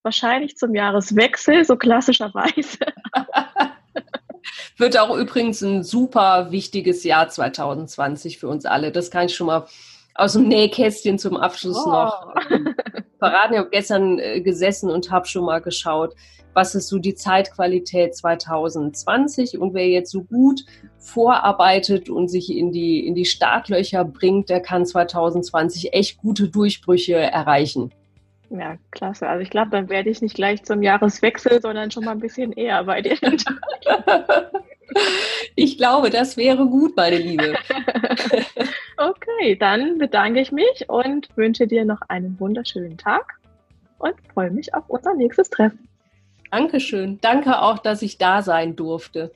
wahrscheinlich 0.04 0.58
zum 0.58 0.76
Jahreswechsel, 0.76 1.64
so 1.64 1.78
klassischerweise. 1.78 2.80
Wird 4.78 5.00
auch 5.00 5.16
übrigens 5.16 5.62
ein 5.62 5.84
super 5.84 6.52
wichtiges 6.52 7.06
Jahr 7.06 7.30
2020 7.30 8.38
für 8.38 8.50
uns 8.50 8.66
alle. 8.66 8.92
Das 8.92 9.12
kann 9.12 9.28
ich 9.28 9.36
schon 9.36 9.48
mal 9.48 9.66
aus 10.14 10.34
dem 10.34 10.50
Nähkästchen 10.50 11.18
zum 11.20 11.38
Abschluss 11.38 11.86
oh. 11.86 11.90
noch 11.90 12.36
ähm, 12.50 12.76
verraten. 13.22 13.54
Ich 13.54 13.60
habe 13.60 13.70
gestern 13.70 14.20
äh, 14.20 14.42
gesessen 14.42 14.90
und 14.90 15.12
habe 15.12 15.28
schon 15.28 15.46
mal 15.46 15.62
geschaut, 15.62 16.16
was 16.54 16.76
ist 16.76 16.88
so 16.88 16.98
die 16.98 17.14
Zeitqualität 17.14 18.16
2020 18.16 19.60
und 19.60 19.74
wer 19.74 19.88
jetzt 19.88 20.12
so 20.12 20.24
gut 20.24 20.66
vorarbeitet 20.98 22.10
und 22.10 22.28
sich 22.28 22.56
in 22.56 22.72
die, 22.72 23.06
in 23.06 23.16
die 23.16 23.26
Startlöcher 23.26 24.04
bringt, 24.04 24.50
der 24.50 24.60
kann 24.60 24.86
2020 24.86 25.94
echt 25.94 26.18
gute 26.18 26.50
Durchbrüche 26.50 27.16
erreichen. 27.16 27.94
Ja, 28.50 28.76
klasse. 28.90 29.30
Also 29.30 29.44
ich 29.44 29.50
glaube, 29.50 29.70
dann 29.70 29.88
werde 29.88 30.10
ich 30.10 30.22
nicht 30.22 30.36
gleich 30.36 30.64
zum 30.64 30.82
Jahreswechsel, 30.82 31.62
sondern 31.62 31.90
schon 31.92 32.04
mal 32.04 32.12
ein 32.12 32.20
bisschen 32.20 32.52
eher 32.52 32.84
bei 32.84 33.02
dir. 33.02 33.18
ich 35.56 35.78
glaube, 35.78 36.10
das 36.10 36.38
wäre 36.38 36.66
gut, 36.66 36.96
meine 36.96 37.18
Liebe. 37.18 37.56
okay, 38.98 39.56
dann 39.56 39.98
bedanke 39.98 40.40
ich 40.40 40.52
mich 40.52 40.90
und 40.90 41.30
wünsche 41.36 41.68
dir 41.68 41.86
noch 41.86 42.02
einen 42.08 42.40
wunderschönen 42.40 42.98
Tag 42.98 43.40
und 44.00 44.16
freue 44.34 44.52
mich 44.52 44.74
auf 44.74 44.84
unser 44.88 45.14
nächstes 45.14 45.50
Treffen. 45.50 45.88
Dankeschön. 46.52 47.20
Danke 47.22 47.62
auch, 47.62 47.80
dass 47.80 48.02
ich 48.02 48.18
da 48.18 48.42
sein 48.42 48.76
durfte. 48.76 49.32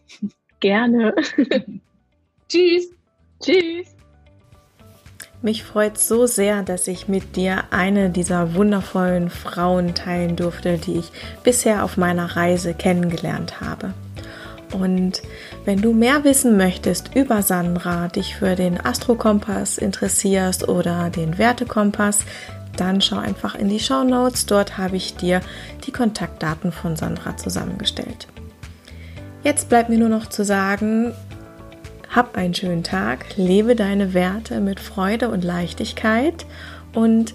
Gerne. 0.59 1.15
Tschüss. 2.49 2.91
Tschüss. 3.41 3.95
Mich 5.41 5.63
freut 5.63 5.97
so 5.97 6.25
sehr, 6.25 6.63
dass 6.63 6.87
ich 6.87 7.07
mit 7.07 7.35
dir 7.35 7.65
eine 7.69 8.09
dieser 8.09 8.55
wundervollen 8.55 9.29
Frauen 9.29 9.93
teilen 9.93 10.35
durfte, 10.35 10.77
die 10.77 10.97
ich 10.97 11.11
bisher 11.43 11.83
auf 11.83 11.97
meiner 11.97 12.35
Reise 12.35 12.73
kennengelernt 12.73 13.61
habe. 13.61 13.93
Und 14.73 15.21
wenn 15.63 15.82
du 15.82 15.93
mehr 15.93 16.23
wissen 16.23 16.58
möchtest 16.58 17.15
über 17.15 17.41
Sandra, 17.41 18.08
dich 18.08 18.36
für 18.36 18.56
den 18.56 18.84
Astrokompass 18.84 19.78
interessierst 19.78 20.67
oder 20.67 21.10
den 21.10 21.38
Wertekompass, 21.38 22.25
dann 22.78 23.01
schau 23.01 23.17
einfach 23.17 23.56
in 23.56 23.69
die 23.69 23.80
Show 23.80 24.04
Notes. 24.04 24.45
Dort 24.45 24.78
habe 24.78 24.97
ich 24.97 25.15
dir 25.15 25.41
die 25.86 25.91
Kontaktdaten 25.91 26.71
von 26.71 26.95
Sandra 26.95 27.38
zusammengestellt. 27.38 28.28
Jetzt 29.43 29.69
bleibt 29.69 29.89
mir 29.89 29.99
nur 29.99 30.10
noch 30.10 30.28
zu 30.28 30.43
sagen, 30.43 31.13
hab 32.10 32.38
einen 32.38 32.54
schönen 32.54 32.84
Tag, 32.84 33.25
lebe 33.38 33.75
deine 33.75 34.13
Werte 34.13 34.60
mit 34.60 34.80
Freude 34.80 35.30
und 35.30 35.43
Leichtigkeit 35.43 36.45
und 36.93 37.34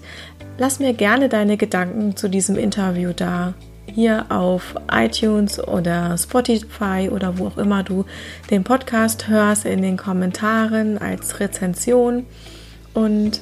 lass 0.57 0.79
mir 0.79 0.93
gerne 0.93 1.29
deine 1.29 1.55
Gedanken 1.55 2.15
zu 2.15 2.29
diesem 2.29 2.57
Interview 2.57 3.13
da. 3.15 3.53
Hier 3.93 4.25
auf 4.29 4.75
iTunes 4.89 5.59
oder 5.59 6.17
Spotify 6.17 7.09
oder 7.11 7.37
wo 7.37 7.47
auch 7.47 7.57
immer 7.57 7.83
du 7.83 8.05
den 8.49 8.63
Podcast 8.63 9.27
hörst, 9.27 9.65
in 9.65 9.81
den 9.81 9.97
Kommentaren 9.97 10.97
als 10.97 11.41
Rezension. 11.41 12.25
Und 12.93 13.41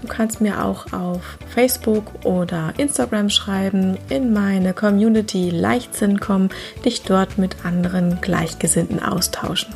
du 0.00 0.08
kannst 0.08 0.40
mir 0.40 0.64
auch 0.64 0.92
auf 0.94 1.38
Facebook 1.54 2.24
oder 2.24 2.72
Instagram 2.78 3.28
schreiben, 3.28 3.98
in 4.08 4.32
meine 4.32 4.72
Community 4.72 5.50
Leichtsinn 5.50 6.20
kommen, 6.20 6.48
dich 6.86 7.02
dort 7.02 7.36
mit 7.36 7.64
anderen 7.64 8.20
Gleichgesinnten 8.22 9.02
austauschen. 9.02 9.74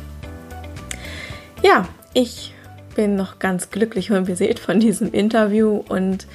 Ja, 1.61 1.87
ich 2.13 2.53
bin 2.95 3.15
noch 3.15 3.37
ganz 3.37 3.69
glücklich 3.69 4.11
und 4.11 4.25
beseelt 4.25 4.57
von 4.57 4.79
diesem 4.79 5.11
Interview 5.11 5.83
und 5.87 6.25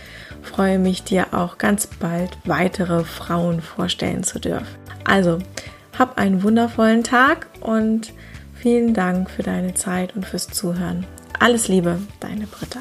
freue 0.43 0.79
mich, 0.79 1.05
dir 1.05 1.33
auch 1.33 1.59
ganz 1.59 1.87
bald 1.87 2.37
weitere 2.45 3.05
Frauen 3.05 3.61
vorstellen 3.63 4.23
zu 4.23 4.39
dürfen. 4.39 4.67
Also, 5.05 5.39
hab 5.99 6.19
einen 6.19 6.43
wundervollen 6.43 7.05
Tag 7.05 7.47
und 7.61 8.13
vielen 8.55 8.95
Dank 8.95 9.31
für 9.31 9.43
deine 9.43 9.75
Zeit 9.75 10.15
und 10.17 10.27
fürs 10.27 10.49
Zuhören. 10.49 11.07
Alles 11.39 11.69
Liebe, 11.69 11.99
deine 12.21 12.47
Britta. 12.47 12.81